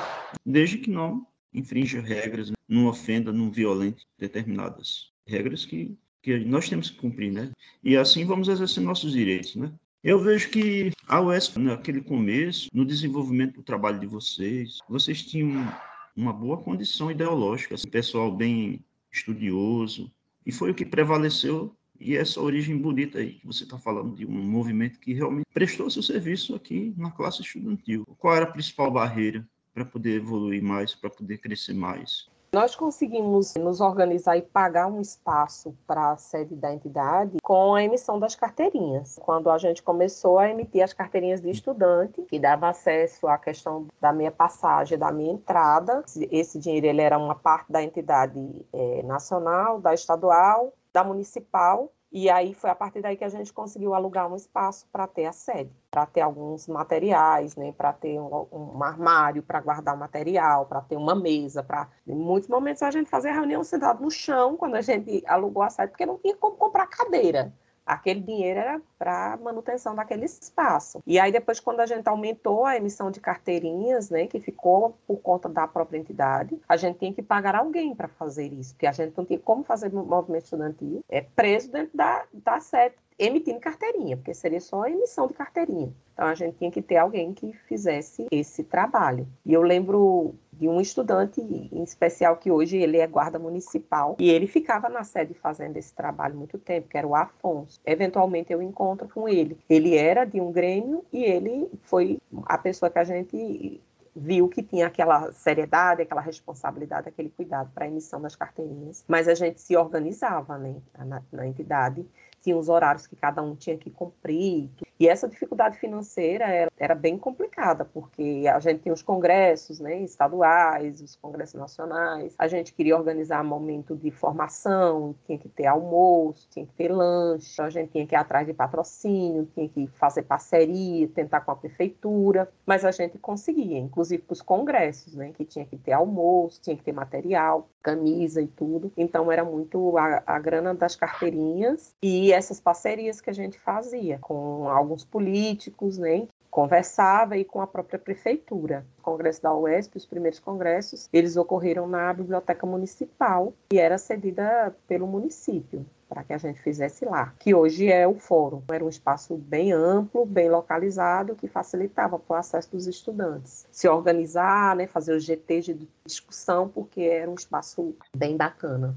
desde 0.44 0.78
que 0.78 0.90
não 0.90 1.26
infrinja 1.52 2.00
regras, 2.00 2.50
não 2.68 2.86
ofenda, 2.86 3.32
não 3.32 3.50
violente 3.50 4.06
determinadas 4.18 5.10
regras 5.26 5.64
que, 5.64 5.96
que 6.22 6.38
nós 6.40 6.68
temos 6.68 6.90
que 6.90 6.98
cumprir, 6.98 7.32
né? 7.32 7.50
E 7.82 7.96
assim 7.96 8.24
vamos 8.24 8.48
exercer 8.48 8.82
nossos 8.82 9.12
direitos, 9.12 9.56
né? 9.56 9.72
Eu 10.02 10.18
vejo 10.18 10.50
que 10.50 10.92
a 11.06 11.20
UESP, 11.20 11.58
naquele 11.58 12.00
começo, 12.00 12.68
no 12.72 12.84
desenvolvimento 12.84 13.56
do 13.56 13.62
trabalho 13.62 13.98
de 13.98 14.06
vocês, 14.06 14.78
vocês 14.88 15.22
tinham 15.22 15.66
uma 16.14 16.32
boa 16.32 16.56
condição 16.56 17.10
ideológica, 17.10 17.74
assim, 17.74 17.88
pessoal 17.88 18.30
bem 18.30 18.84
estudioso, 19.10 20.10
e 20.46 20.52
foi 20.52 20.70
o 20.70 20.74
que 20.74 20.84
prevaleceu 20.84 21.74
e 22.00 22.16
essa 22.16 22.40
origem 22.40 22.76
bonita 22.78 23.18
aí 23.18 23.34
que 23.34 23.46
você 23.46 23.64
está 23.64 23.76
falando 23.76 24.14
de 24.14 24.24
um 24.24 24.30
movimento 24.30 25.00
que 25.00 25.12
realmente 25.12 25.46
prestou 25.52 25.90
seu 25.90 26.02
serviço 26.02 26.54
aqui 26.54 26.94
na 26.96 27.10
classe 27.10 27.42
estudantil. 27.42 28.04
Qual 28.18 28.36
era 28.36 28.44
a 28.44 28.50
principal 28.50 28.90
barreira 28.90 29.44
para 29.74 29.84
poder 29.84 30.16
evoluir 30.16 30.62
mais, 30.62 30.94
para 30.94 31.10
poder 31.10 31.38
crescer 31.38 31.74
mais. 31.74 32.28
Nós 32.50 32.74
conseguimos 32.74 33.54
nos 33.56 33.80
organizar 33.80 34.38
e 34.38 34.42
pagar 34.42 34.86
um 34.86 35.02
espaço 35.02 35.76
para 35.86 36.12
a 36.12 36.16
sede 36.16 36.56
da 36.56 36.72
entidade 36.72 37.36
com 37.42 37.74
a 37.74 37.84
emissão 37.84 38.18
das 38.18 38.34
carteirinhas. 38.34 39.18
Quando 39.20 39.50
a 39.50 39.58
gente 39.58 39.82
começou 39.82 40.38
a 40.38 40.48
emitir 40.48 40.82
as 40.82 40.94
carteirinhas 40.94 41.42
de 41.42 41.50
estudante, 41.50 42.22
que 42.22 42.38
dava 42.38 42.70
acesso 42.70 43.28
à 43.28 43.36
questão 43.36 43.86
da 44.00 44.14
minha 44.14 44.30
passagem, 44.30 44.96
da 44.96 45.12
minha 45.12 45.32
entrada, 45.32 46.02
esse 46.30 46.58
dinheiro 46.58 46.86
ele 46.86 47.02
era 47.02 47.18
uma 47.18 47.34
parte 47.34 47.70
da 47.70 47.82
entidade 47.82 48.40
é, 48.72 49.02
nacional, 49.02 49.78
da 49.78 49.92
estadual, 49.92 50.72
da 50.90 51.04
municipal 51.04 51.92
e 52.10 52.30
aí 52.30 52.54
foi 52.54 52.70
a 52.70 52.74
partir 52.74 53.02
daí 53.02 53.16
que 53.16 53.24
a 53.24 53.28
gente 53.28 53.52
conseguiu 53.52 53.94
alugar 53.94 54.30
um 54.30 54.36
espaço 54.36 54.88
para 54.90 55.06
ter 55.06 55.26
a 55.26 55.32
sede, 55.32 55.70
para 55.90 56.06
ter 56.06 56.22
alguns 56.22 56.66
materiais, 56.66 57.54
né, 57.54 57.72
para 57.72 57.92
ter 57.92 58.18
um, 58.18 58.46
um 58.50 58.82
armário 58.82 59.42
para 59.42 59.60
guardar 59.60 59.94
o 59.94 59.98
material, 59.98 60.66
para 60.66 60.80
ter 60.80 60.96
uma 60.96 61.14
mesa, 61.14 61.62
para 61.62 61.88
em 62.06 62.14
muitos 62.14 62.48
momentos 62.48 62.82
a 62.82 62.90
gente 62.90 63.10
fazia 63.10 63.32
reunião 63.32 63.62
sentado 63.62 64.02
no 64.02 64.10
chão 64.10 64.56
quando 64.56 64.76
a 64.76 64.80
gente 64.80 65.22
alugou 65.26 65.62
a 65.62 65.70
sede, 65.70 65.90
porque 65.90 66.06
não 66.06 66.18
tinha 66.18 66.36
como 66.36 66.56
comprar 66.56 66.86
cadeira 66.86 67.52
aquele 67.88 68.20
dinheiro 68.20 68.60
era 68.60 68.80
para 68.98 69.38
manutenção 69.42 69.94
daquele 69.94 70.26
espaço. 70.26 71.00
E 71.06 71.18
aí 71.18 71.32
depois 71.32 71.58
quando 71.58 71.80
a 71.80 71.86
gente 71.86 72.06
aumentou 72.06 72.66
a 72.66 72.76
emissão 72.76 73.10
de 73.10 73.20
carteirinhas, 73.20 74.10
né, 74.10 74.26
que 74.26 74.38
ficou 74.38 74.96
por 75.06 75.16
conta 75.20 75.48
da 75.48 75.66
própria 75.66 75.98
entidade, 75.98 76.58
a 76.68 76.76
gente 76.76 76.98
tinha 76.98 77.12
que 77.12 77.22
pagar 77.22 77.54
alguém 77.54 77.94
para 77.94 78.08
fazer 78.08 78.52
isso, 78.52 78.74
porque 78.74 78.86
a 78.86 78.92
gente 78.92 79.14
não 79.16 79.24
tinha 79.24 79.38
como 79.38 79.64
fazer 79.64 79.92
movimento 79.92 80.44
estudantil, 80.44 81.02
é 81.08 81.22
preso 81.22 81.70
dentro 81.70 81.96
da, 81.96 82.24
da 82.32 82.60
sede 82.60 82.94
emitindo 83.18 83.58
carteirinha, 83.58 84.16
porque 84.16 84.32
seria 84.32 84.60
só 84.60 84.82
a 84.82 84.90
emissão 84.90 85.26
de 85.26 85.34
carteirinha. 85.34 85.92
Então 86.12 86.26
a 86.26 86.34
gente 86.34 86.56
tinha 86.56 86.70
que 86.70 86.80
ter 86.80 86.96
alguém 86.96 87.34
que 87.34 87.52
fizesse 87.66 88.26
esse 88.30 88.62
trabalho. 88.62 89.26
E 89.44 89.52
eu 89.52 89.62
lembro 89.62 90.34
de 90.58 90.68
um 90.68 90.80
estudante 90.80 91.40
em 91.40 91.82
especial 91.82 92.36
que 92.36 92.50
hoje 92.50 92.76
ele 92.76 92.98
é 92.98 93.06
guarda 93.06 93.38
municipal 93.38 94.16
e 94.18 94.30
ele 94.30 94.46
ficava 94.46 94.88
na 94.88 95.04
sede 95.04 95.34
fazendo 95.34 95.76
esse 95.76 95.94
trabalho 95.94 96.36
muito 96.36 96.58
tempo, 96.58 96.88
que 96.88 96.98
era 96.98 97.06
o 97.06 97.14
Afonso. 97.14 97.80
Eventualmente 97.86 98.52
eu 98.52 98.60
encontro 98.60 99.08
com 99.08 99.28
ele. 99.28 99.58
Ele 99.68 99.96
era 99.96 100.24
de 100.24 100.40
um 100.40 100.50
grêmio 100.50 101.04
e 101.12 101.22
ele 101.22 101.70
foi 101.82 102.18
a 102.44 102.58
pessoa 102.58 102.90
que 102.90 102.98
a 102.98 103.04
gente 103.04 103.80
viu 104.16 104.48
que 104.48 104.62
tinha 104.62 104.88
aquela 104.88 105.30
seriedade, 105.32 106.02
aquela 106.02 106.20
responsabilidade, 106.20 107.08
aquele 107.08 107.30
cuidado 107.30 107.70
para 107.72 107.84
a 107.84 107.88
emissão 107.88 108.20
das 108.20 108.34
carteirinhas, 108.34 109.04
mas 109.06 109.28
a 109.28 109.34
gente 109.34 109.60
se 109.60 109.76
organizava 109.76 110.58
né, 110.58 110.74
na, 110.98 111.22
na 111.30 111.46
entidade 111.46 112.04
tinha 112.40 112.56
os 112.56 112.68
horários 112.68 113.06
que 113.06 113.16
cada 113.16 113.42
um 113.42 113.54
tinha 113.54 113.76
que 113.76 113.90
cumprir. 113.90 114.70
E 114.98 115.06
essa 115.06 115.28
dificuldade 115.28 115.78
financeira 115.78 116.46
era, 116.46 116.72
era, 116.76 116.94
bem 116.94 117.16
complicada, 117.16 117.84
porque 117.84 118.44
a 118.52 118.58
gente 118.58 118.82
tinha 118.82 118.92
os 118.92 119.02
congressos 119.02 119.78
né, 119.78 120.00
estaduais, 120.00 121.00
os 121.00 121.14
congressos 121.14 121.54
nacionais, 121.54 122.34
a 122.36 122.48
gente 122.48 122.72
queria 122.72 122.96
organizar 122.96 123.44
momento 123.44 123.96
de 123.96 124.10
formação, 124.10 125.14
tinha 125.24 125.38
que 125.38 125.48
ter 125.48 125.66
almoço, 125.66 126.48
tinha 126.50 126.66
que 126.66 126.72
ter 126.72 126.90
lanche, 126.90 127.62
a 127.62 127.70
gente 127.70 127.92
tinha 127.92 128.06
que 128.06 128.14
ir 128.14 128.18
atrás 128.18 128.44
de 128.44 128.52
patrocínio, 128.52 129.48
tinha 129.54 129.68
que 129.68 129.86
fazer 129.86 130.22
parceria, 130.22 131.06
tentar 131.08 131.42
com 131.42 131.52
a 131.52 131.56
prefeitura, 131.56 132.50
mas 132.66 132.84
a 132.84 132.90
gente 132.90 133.18
conseguia, 133.18 133.78
inclusive 133.78 134.22
para 134.22 134.32
os 134.32 134.42
congressos, 134.42 135.14
né, 135.14 135.32
que 135.32 135.44
tinha 135.44 135.64
que 135.64 135.76
ter 135.76 135.92
almoço, 135.92 136.60
tinha 136.60 136.76
que 136.76 136.82
ter 136.82 136.92
material, 136.92 137.68
camisa 137.82 138.40
e 138.42 138.46
tudo. 138.46 138.92
Então 138.96 139.30
era 139.30 139.44
muito 139.44 139.96
a, 139.96 140.22
a 140.26 140.38
grana 140.38 140.74
das 140.74 140.96
carteirinhas 140.96 141.94
e 142.02 142.32
essas 142.32 142.60
parcerias 142.60 143.20
que 143.20 143.30
a 143.30 143.34
gente 143.34 143.58
fazia 143.58 144.18
com 144.18 144.68
alguns 144.68 145.04
políticos, 145.04 145.98
né? 145.98 146.26
Conversava 146.50 147.36
e 147.36 147.44
com 147.44 147.60
a 147.60 147.66
própria 147.66 147.98
prefeitura. 147.98 148.86
O 148.98 149.02
congresso 149.02 149.42
da 149.42 149.54
UESP, 149.54 149.98
os 149.98 150.06
primeiros 150.06 150.40
congressos, 150.40 151.08
eles 151.12 151.36
ocorreram 151.36 151.86
na 151.86 152.12
biblioteca 152.12 152.66
municipal 152.66 153.52
e 153.72 153.78
era 153.78 153.98
cedida 153.98 154.74
pelo 154.86 155.06
município 155.06 155.86
para 156.08 156.24
que 156.24 156.32
a 156.32 156.38
gente 156.38 156.60
fizesse 156.60 157.04
lá, 157.04 157.34
que 157.38 157.54
hoje 157.54 157.86
é 157.86 158.06
o 158.06 158.14
fórum. 158.14 158.62
Era 158.72 158.84
um 158.84 158.88
espaço 158.88 159.36
bem 159.36 159.72
amplo, 159.72 160.24
bem 160.24 160.48
localizado, 160.48 161.36
que 161.36 161.46
facilitava 161.46 162.20
o 162.28 162.34
acesso 162.34 162.70
dos 162.70 162.86
estudantes. 162.86 163.66
Se 163.70 163.88
organizar, 163.88 164.74
né, 164.76 164.86
fazer 164.86 165.14
os 165.14 165.24
GTs 165.24 165.74
de 165.74 165.88
discussão, 166.06 166.68
porque 166.68 167.02
era 167.02 167.30
um 167.30 167.34
espaço 167.34 167.94
bem 168.16 168.36
bacana. 168.36 168.96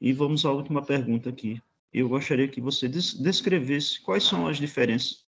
E 0.00 0.12
vamos 0.12 0.44
à 0.44 0.50
última 0.50 0.82
pergunta 0.82 1.28
aqui 1.28 1.60
eu 1.92 2.08
gostaria 2.08 2.48
que 2.48 2.60
você 2.60 2.88
descrevesse 2.88 4.00
quais 4.00 4.24
são 4.24 4.46
as 4.46 4.58
diferenças 4.58 5.24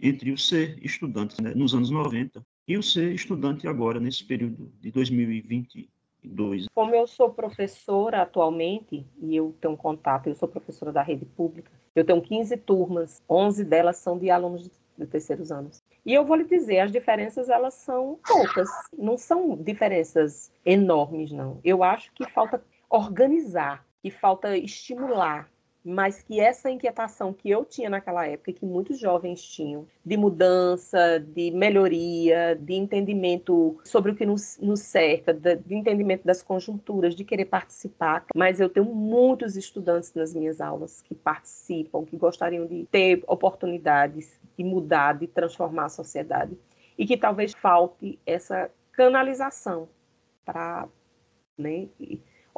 entre 0.00 0.30
o 0.30 0.38
ser 0.38 0.78
estudante 0.84 1.42
né, 1.42 1.52
nos 1.54 1.74
anos 1.74 1.90
90 1.90 2.44
e 2.68 2.78
o 2.78 2.82
ser 2.82 3.12
estudante 3.12 3.66
agora, 3.66 3.98
nesse 3.98 4.24
período 4.24 4.72
de 4.80 4.92
2022. 6.24 6.66
Como 6.74 6.94
eu 6.94 7.06
sou 7.06 7.30
professora 7.30 8.22
atualmente, 8.22 9.06
e 9.20 9.36
eu 9.36 9.54
tenho 9.60 9.76
contato, 9.76 10.28
eu 10.28 10.34
sou 10.34 10.48
professora 10.48 10.92
da 10.92 11.02
rede 11.02 11.24
pública, 11.24 11.70
eu 11.94 12.04
tenho 12.04 12.20
15 12.20 12.56
turmas, 12.58 13.22
11 13.28 13.64
delas 13.64 13.96
são 13.96 14.18
de 14.18 14.30
alunos 14.30 14.70
de 14.96 15.06
terceiros 15.06 15.52
anos. 15.52 15.82
E 16.04 16.12
eu 16.14 16.24
vou 16.24 16.36
lhe 16.36 16.44
dizer, 16.44 16.80
as 16.80 16.92
diferenças 16.92 17.48
elas 17.48 17.74
são 17.74 18.18
poucas, 18.26 18.68
não 18.96 19.16
são 19.16 19.56
diferenças 19.56 20.50
enormes, 20.64 21.32
não. 21.32 21.60
Eu 21.62 21.82
acho 21.82 22.12
que 22.12 22.28
falta 22.30 22.62
organizar, 22.88 23.84
que 24.02 24.10
falta 24.10 24.56
estimular, 24.56 25.48
mas 25.88 26.22
que 26.22 26.38
essa 26.38 26.70
inquietação 26.70 27.32
que 27.32 27.48
eu 27.48 27.64
tinha 27.64 27.88
naquela 27.88 28.26
época, 28.26 28.52
que 28.52 28.66
muitos 28.66 29.00
jovens 29.00 29.42
tinham, 29.42 29.86
de 30.04 30.18
mudança, 30.18 31.18
de 31.18 31.50
melhoria, 31.50 32.54
de 32.60 32.74
entendimento 32.74 33.80
sobre 33.84 34.12
o 34.12 34.14
que 34.14 34.26
nos, 34.26 34.58
nos 34.60 34.80
cerca, 34.80 35.32
de, 35.32 35.58
entendimento 35.74 36.26
das 36.26 36.42
conjunturas, 36.42 37.14
de 37.14 37.24
querer 37.24 37.46
participar. 37.46 38.26
Mas 38.34 38.60
eu 38.60 38.68
tenho 38.68 38.84
muitos 38.84 39.56
estudantes 39.56 40.12
nas 40.12 40.34
minhas 40.34 40.60
aulas 40.60 41.00
que 41.00 41.14
participam, 41.14 42.04
que 42.04 42.18
gostariam 42.18 42.66
de 42.66 42.84
ter 42.90 43.24
oportunidades 43.26 44.38
de 44.58 44.64
mudar, 44.64 45.14
de 45.14 45.26
transformar 45.26 45.86
a 45.86 45.88
sociedade, 45.88 46.54
e 46.98 47.06
que 47.06 47.16
talvez 47.16 47.54
falte 47.54 48.18
essa 48.26 48.70
canalização 48.92 49.88
para. 50.44 50.86
Né, 51.56 51.88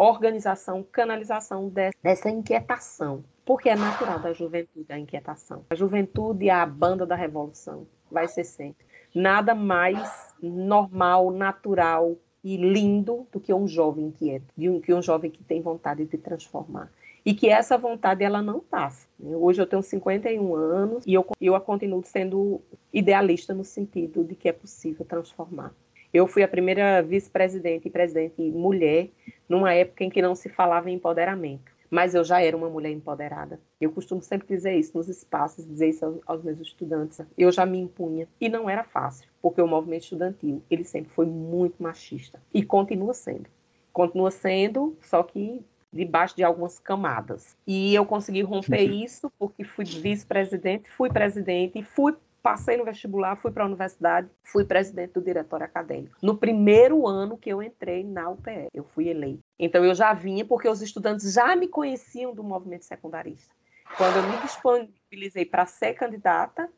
organização, 0.01 0.83
canalização 0.83 1.71
dessa 2.03 2.31
inquietação, 2.31 3.23
porque 3.45 3.69
é 3.69 3.77
natural 3.77 4.19
da 4.19 4.33
juventude 4.33 4.91
a 4.91 4.99
inquietação. 4.99 5.67
A 5.69 5.75
juventude 5.75 6.49
é 6.49 6.53
a 6.53 6.65
banda 6.65 7.05
da 7.05 7.15
revolução, 7.15 7.87
vai 8.11 8.27
ser 8.27 8.45
sempre. 8.45 8.87
Nada 9.15 9.55
mais 9.55 10.35
normal, 10.43 11.31
natural 11.31 12.17
e 12.43 12.57
lindo 12.57 13.27
do 13.31 13.39
que 13.39 13.53
um 13.53 13.69
jovem 13.69 14.07
inquieto, 14.07 14.47
do 14.57 14.81
que 14.81 14.95
um 14.95 15.03
jovem 15.03 15.31
que 15.31 15.45
tem 15.45 15.61
vontade 15.61 16.07
de 16.07 16.17
transformar. 16.17 16.91
E 17.23 17.35
que 17.35 17.51
essa 17.51 17.77
vontade 17.77 18.25
ela 18.25 18.41
não 18.41 18.61
passa. 18.61 19.07
Né? 19.19 19.37
Hoje 19.37 19.61
eu 19.61 19.67
tenho 19.67 19.83
51 19.83 20.55
anos 20.55 21.05
e 21.07 21.13
eu, 21.13 21.27
eu 21.39 21.61
continuo 21.61 22.03
sendo 22.03 22.63
idealista 22.91 23.53
no 23.53 23.65
sentido 23.65 24.25
de 24.25 24.35
que 24.35 24.49
é 24.49 24.53
possível 24.53 25.05
transformar. 25.05 25.75
Eu 26.13 26.27
fui 26.27 26.43
a 26.43 26.49
primeira 26.49 27.03
vice-presidente 27.03 27.87
e 27.87 27.91
presidente 27.91 28.43
mulher 28.43 29.11
numa 29.49 29.73
época 29.73 30.05
em 30.05 30.11
que 30.11 30.21
não 30.21 30.35
se 30.35 30.49
falava 30.49 30.91
em 30.91 30.95
empoderamento. 30.95 31.71
Mas 31.91 32.15
eu 32.15 32.23
já 32.23 32.41
era 32.41 32.57
uma 32.57 32.69
mulher 32.69 32.93
empoderada. 32.93 33.61
Eu 33.81 33.91
costumo 33.91 34.23
sempre 34.23 34.47
dizer 34.47 34.77
isso 34.77 34.97
nos 34.97 35.09
espaços, 35.09 35.67
dizer 35.67 35.89
isso 35.89 36.23
aos, 36.25 36.43
meus 36.43 36.61
estudantes. 36.61 37.21
Eu 37.37 37.51
já 37.51 37.67
me 37.67 37.79
impunha. 37.79 38.29
E 38.41 38.49
não 38.49 38.71
era 38.71 38.85
fácil, 38.85 39.29
porque 39.43 39.61
o 39.61 39.67
movimento 39.67 40.05
estudantil, 40.05 40.63
ele 40.71 40.85
sempre 40.85 41.11
foi 41.13 41.27
muito 41.27 41.83
machista. 41.83 42.41
E 42.55 42.63
continua 42.63 43.13
sendo. 43.13 43.51
Continua 43.93 44.31
sendo, 44.31 44.97
só 45.01 45.25
que 45.25 45.65
debaixo 45.93 46.37
de 46.37 46.45
algumas 46.45 46.79
camadas. 46.79 47.57
E 47.67 47.93
eu 47.93 48.07
consegui 48.07 48.43
romper 48.43 48.85
isso 48.85 49.31
porque 49.37 49.65
fui 49.65 49.85
vice-presidente, 49.85 50.89
fui 50.91 51.11
presidente 51.11 51.81
e 51.81 51.83
fui 51.83 52.15
passei 52.43 52.77
no 52.77 52.85
vestibular, 52.85 53.37
fui 53.37 53.51
para 53.51 53.65
a 53.65 53.67
universidade, 53.67 54.29
fui 54.43 54.65
presidente 54.65 55.13
do 55.13 55.23
diretório 55.23 55.65
acadêmico. 55.65 56.17
No 56.23 56.37
primeiro 56.37 57.07
ano 57.07 57.39
que 57.39 57.51
eu 57.51 57.63
entrei 57.63 58.05
na 58.05 58.31
UPE, 58.31 58.69
eu 58.73 58.85
fui 58.85 59.09
eleita. 59.09 59.41
Então 59.59 59.85
eu 59.85 59.95
já 59.95 60.13
vinha 60.13 60.45
porque 60.45 60.69
os 60.69 60.83
estudantes 60.83 61.33
já 61.33 61.55
me 61.55 61.69
conheciam 61.69 62.35
do 62.35 62.43
movimento 62.43 62.85
secundarista. 62.85 63.55
Quando 63.97 64.17
eu 64.17 64.23
me 64.23 64.39
disponibilizei 64.43 65.45
para 65.45 65.67
ser 65.67 65.95
candidata, 65.95 66.71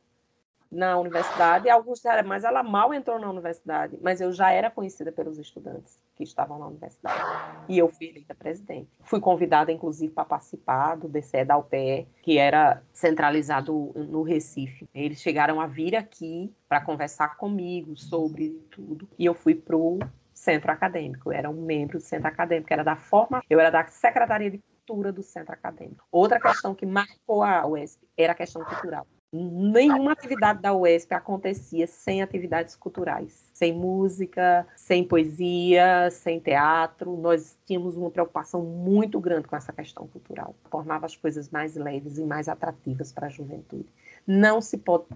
na 0.73 0.99
universidade, 0.99 1.69
alguns 1.69 1.99
disseram, 1.99 2.27
mas 2.27 2.45
ela 2.45 2.63
mal 2.63 2.95
entrou 2.95 3.19
na 3.19 3.29
universidade, 3.29 3.99
mas 4.01 4.23
eu 4.23 4.33
já 4.33 4.51
era 4.51 4.71
conhecida 4.71 5.13
pelos 5.13 5.39
estudantes 5.39 6.03
que 6.17 6.25
estavam 6.25 6.59
na 6.59 6.67
universidade. 6.67 7.23
E 7.69 7.79
eu 7.79 7.89
fui 7.89 8.09
eleita 8.09 8.35
presidente. 8.35 8.89
Fui 9.03 9.21
convidada, 9.21 9.71
inclusive, 9.71 10.13
para 10.13 10.25
participar 10.25 10.97
do 10.97 11.09
DCE 11.09 11.45
da 11.45 11.59
UPE, 11.59 12.09
que 12.23 12.39
era 12.39 12.83
centralizado 12.91 13.93
no 13.95 14.23
Recife. 14.23 14.89
Eles 14.95 15.21
chegaram 15.21 15.61
a 15.61 15.67
vir 15.67 15.95
aqui 15.95 16.51
para 16.67 16.81
conversar 16.81 17.37
comigo 17.37 17.95
sobre 17.95 18.51
tudo, 18.71 19.07
e 19.19 19.27
eu 19.27 19.35
fui 19.35 19.55
para 19.55 19.77
o 19.77 19.99
centro 20.33 20.73
acadêmico, 20.73 21.31
eu 21.31 21.37
era 21.37 21.51
um 21.51 21.63
membro 21.63 21.99
do 21.99 22.05
centro 22.05 22.27
acadêmico, 22.27 22.73
era 22.73 22.83
da 22.83 22.97
forma, 22.97 23.43
eu 23.49 23.61
era 23.61 23.71
da 23.71 23.87
secretaria 23.87 24.51
de 24.51 24.59
cultura 24.59 25.13
do 25.13 25.23
centro 25.23 25.53
acadêmico. 25.53 26.05
Outra 26.11 26.41
questão 26.41 26.75
que 26.75 26.87
marcou 26.87 27.43
a 27.43 27.67
UESP 27.67 28.03
era 28.17 28.33
a 28.33 28.37
questão 28.37 28.65
cultural. 28.65 29.07
Nenhuma 29.35 30.13
atividade 30.13 30.61
da 30.61 30.75
UESP 30.75 31.15
acontecia 31.15 31.87
sem 31.87 32.21
atividades 32.21 32.77
culturais, 32.77 33.51
sem 33.55 33.73
música, 33.73 34.67
sem 34.77 35.03
poesia, 35.03 36.11
sem 36.11 36.39
teatro. 36.39 37.17
Nós 37.17 37.59
tínhamos 37.65 37.97
uma 37.97 38.11
preocupação 38.11 38.63
muito 38.63 39.19
grande 39.19 39.49
com 39.49 39.57
essa 39.57 39.73
questão 39.73 40.07
cultural. 40.07 40.55
Tornava 40.71 41.07
as 41.07 41.17
coisas 41.17 41.49
mais 41.49 41.77
leves 41.77 42.19
e 42.19 42.25
mais 42.25 42.47
atrativas 42.47 43.11
para 43.11 43.29
a 43.29 43.31
juventude. 43.31 43.89
Não 44.27 44.61
se 44.61 44.77
pode 44.77 45.07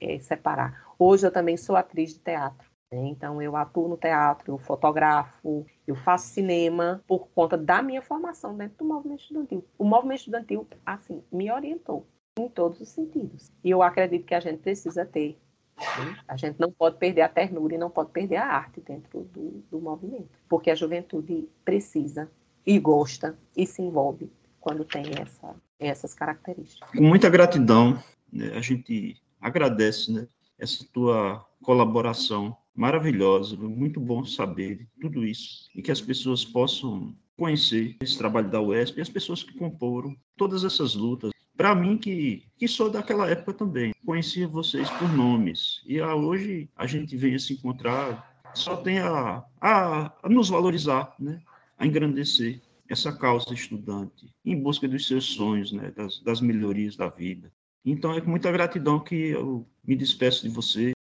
é, 0.00 0.18
separar. 0.18 0.94
Hoje 0.98 1.26
eu 1.26 1.30
também 1.30 1.58
sou 1.58 1.76
atriz 1.76 2.14
de 2.14 2.20
teatro. 2.20 2.66
Né? 2.90 3.08
Então, 3.08 3.42
eu 3.42 3.54
atuo 3.54 3.86
no 3.86 3.98
teatro, 3.98 4.54
eu 4.54 4.58
fotografo, 4.58 5.66
eu 5.86 5.94
faço 5.94 6.28
cinema 6.28 7.04
por 7.06 7.28
conta 7.34 7.58
da 7.58 7.82
minha 7.82 8.00
formação 8.00 8.56
dentro 8.56 8.78
do 8.78 8.84
movimento 8.86 9.20
estudantil. 9.20 9.62
O 9.76 9.84
movimento 9.84 10.20
estudantil, 10.20 10.66
assim, 10.86 11.22
me 11.30 11.52
orientou 11.52 12.06
em 12.40 12.48
todos 12.48 12.80
os 12.80 12.88
sentidos. 12.88 13.50
E 13.62 13.70
eu 13.70 13.82
acredito 13.82 14.24
que 14.24 14.34
a 14.34 14.40
gente 14.40 14.58
precisa 14.58 15.04
ter. 15.04 15.38
Né? 15.76 16.18
A 16.26 16.36
gente 16.36 16.58
não 16.58 16.72
pode 16.72 16.96
perder 16.96 17.22
a 17.22 17.28
ternura 17.28 17.74
e 17.74 17.78
não 17.78 17.90
pode 17.90 18.10
perder 18.10 18.36
a 18.36 18.46
arte 18.46 18.80
dentro 18.80 19.20
do, 19.32 19.62
do 19.70 19.80
movimento, 19.80 20.30
porque 20.48 20.70
a 20.70 20.74
juventude 20.74 21.48
precisa 21.64 22.30
e 22.66 22.78
gosta 22.78 23.38
e 23.56 23.66
se 23.66 23.80
envolve 23.80 24.30
quando 24.60 24.84
tem 24.84 25.04
essa, 25.20 25.54
essas 25.78 26.14
características. 26.14 26.90
Com 26.90 27.02
muita 27.02 27.30
gratidão, 27.30 28.02
né, 28.32 28.52
a 28.54 28.60
gente 28.60 29.16
agradece 29.40 30.12
né, 30.12 30.28
essa 30.58 30.84
tua 30.92 31.46
colaboração 31.62 32.56
maravilhosa, 32.74 33.56
muito 33.56 34.00
bom 34.00 34.24
saber 34.24 34.86
tudo 35.00 35.24
isso 35.24 35.68
e 35.74 35.82
que 35.82 35.90
as 35.90 36.00
pessoas 36.00 36.44
possam 36.44 37.14
conhecer 37.36 37.96
esse 38.00 38.18
trabalho 38.18 38.50
da 38.50 38.60
UESP 38.60 38.98
e 38.98 39.02
as 39.02 39.08
pessoas 39.08 39.42
que 39.42 39.56
comporam 39.56 40.16
todas 40.36 40.64
essas 40.64 40.94
lutas 40.94 41.32
para 41.58 41.74
mim 41.74 41.98
que, 41.98 42.44
que 42.56 42.68
sou 42.68 42.88
daquela 42.88 43.28
época 43.28 43.52
também, 43.52 43.92
conhecia 44.06 44.46
vocês 44.46 44.88
por 44.90 45.12
nomes. 45.12 45.82
E 45.84 46.00
hoje 46.00 46.70
a 46.76 46.86
gente 46.86 47.16
vem 47.16 47.36
se 47.36 47.54
encontrar 47.54 48.28
só 48.54 48.76
tem 48.76 48.98
a, 49.00 49.44
a, 49.60 50.12
a 50.22 50.28
nos 50.28 50.48
valorizar, 50.48 51.14
né? 51.18 51.42
a 51.76 51.86
engrandecer 51.86 52.60
essa 52.88 53.12
causa 53.12 53.52
estudante, 53.52 54.32
em 54.44 54.60
busca 54.60 54.88
dos 54.88 55.06
seus 55.06 55.26
sonhos, 55.26 55.72
né? 55.72 55.92
das, 55.94 56.20
das 56.22 56.40
melhorias 56.40 56.96
da 56.96 57.08
vida. 57.08 57.52
Então 57.84 58.14
é 58.14 58.20
com 58.20 58.30
muita 58.30 58.50
gratidão 58.50 58.98
que 59.00 59.14
eu 59.14 59.66
me 59.86 59.96
despeço 59.96 60.42
de 60.42 60.48
você, 60.48 60.92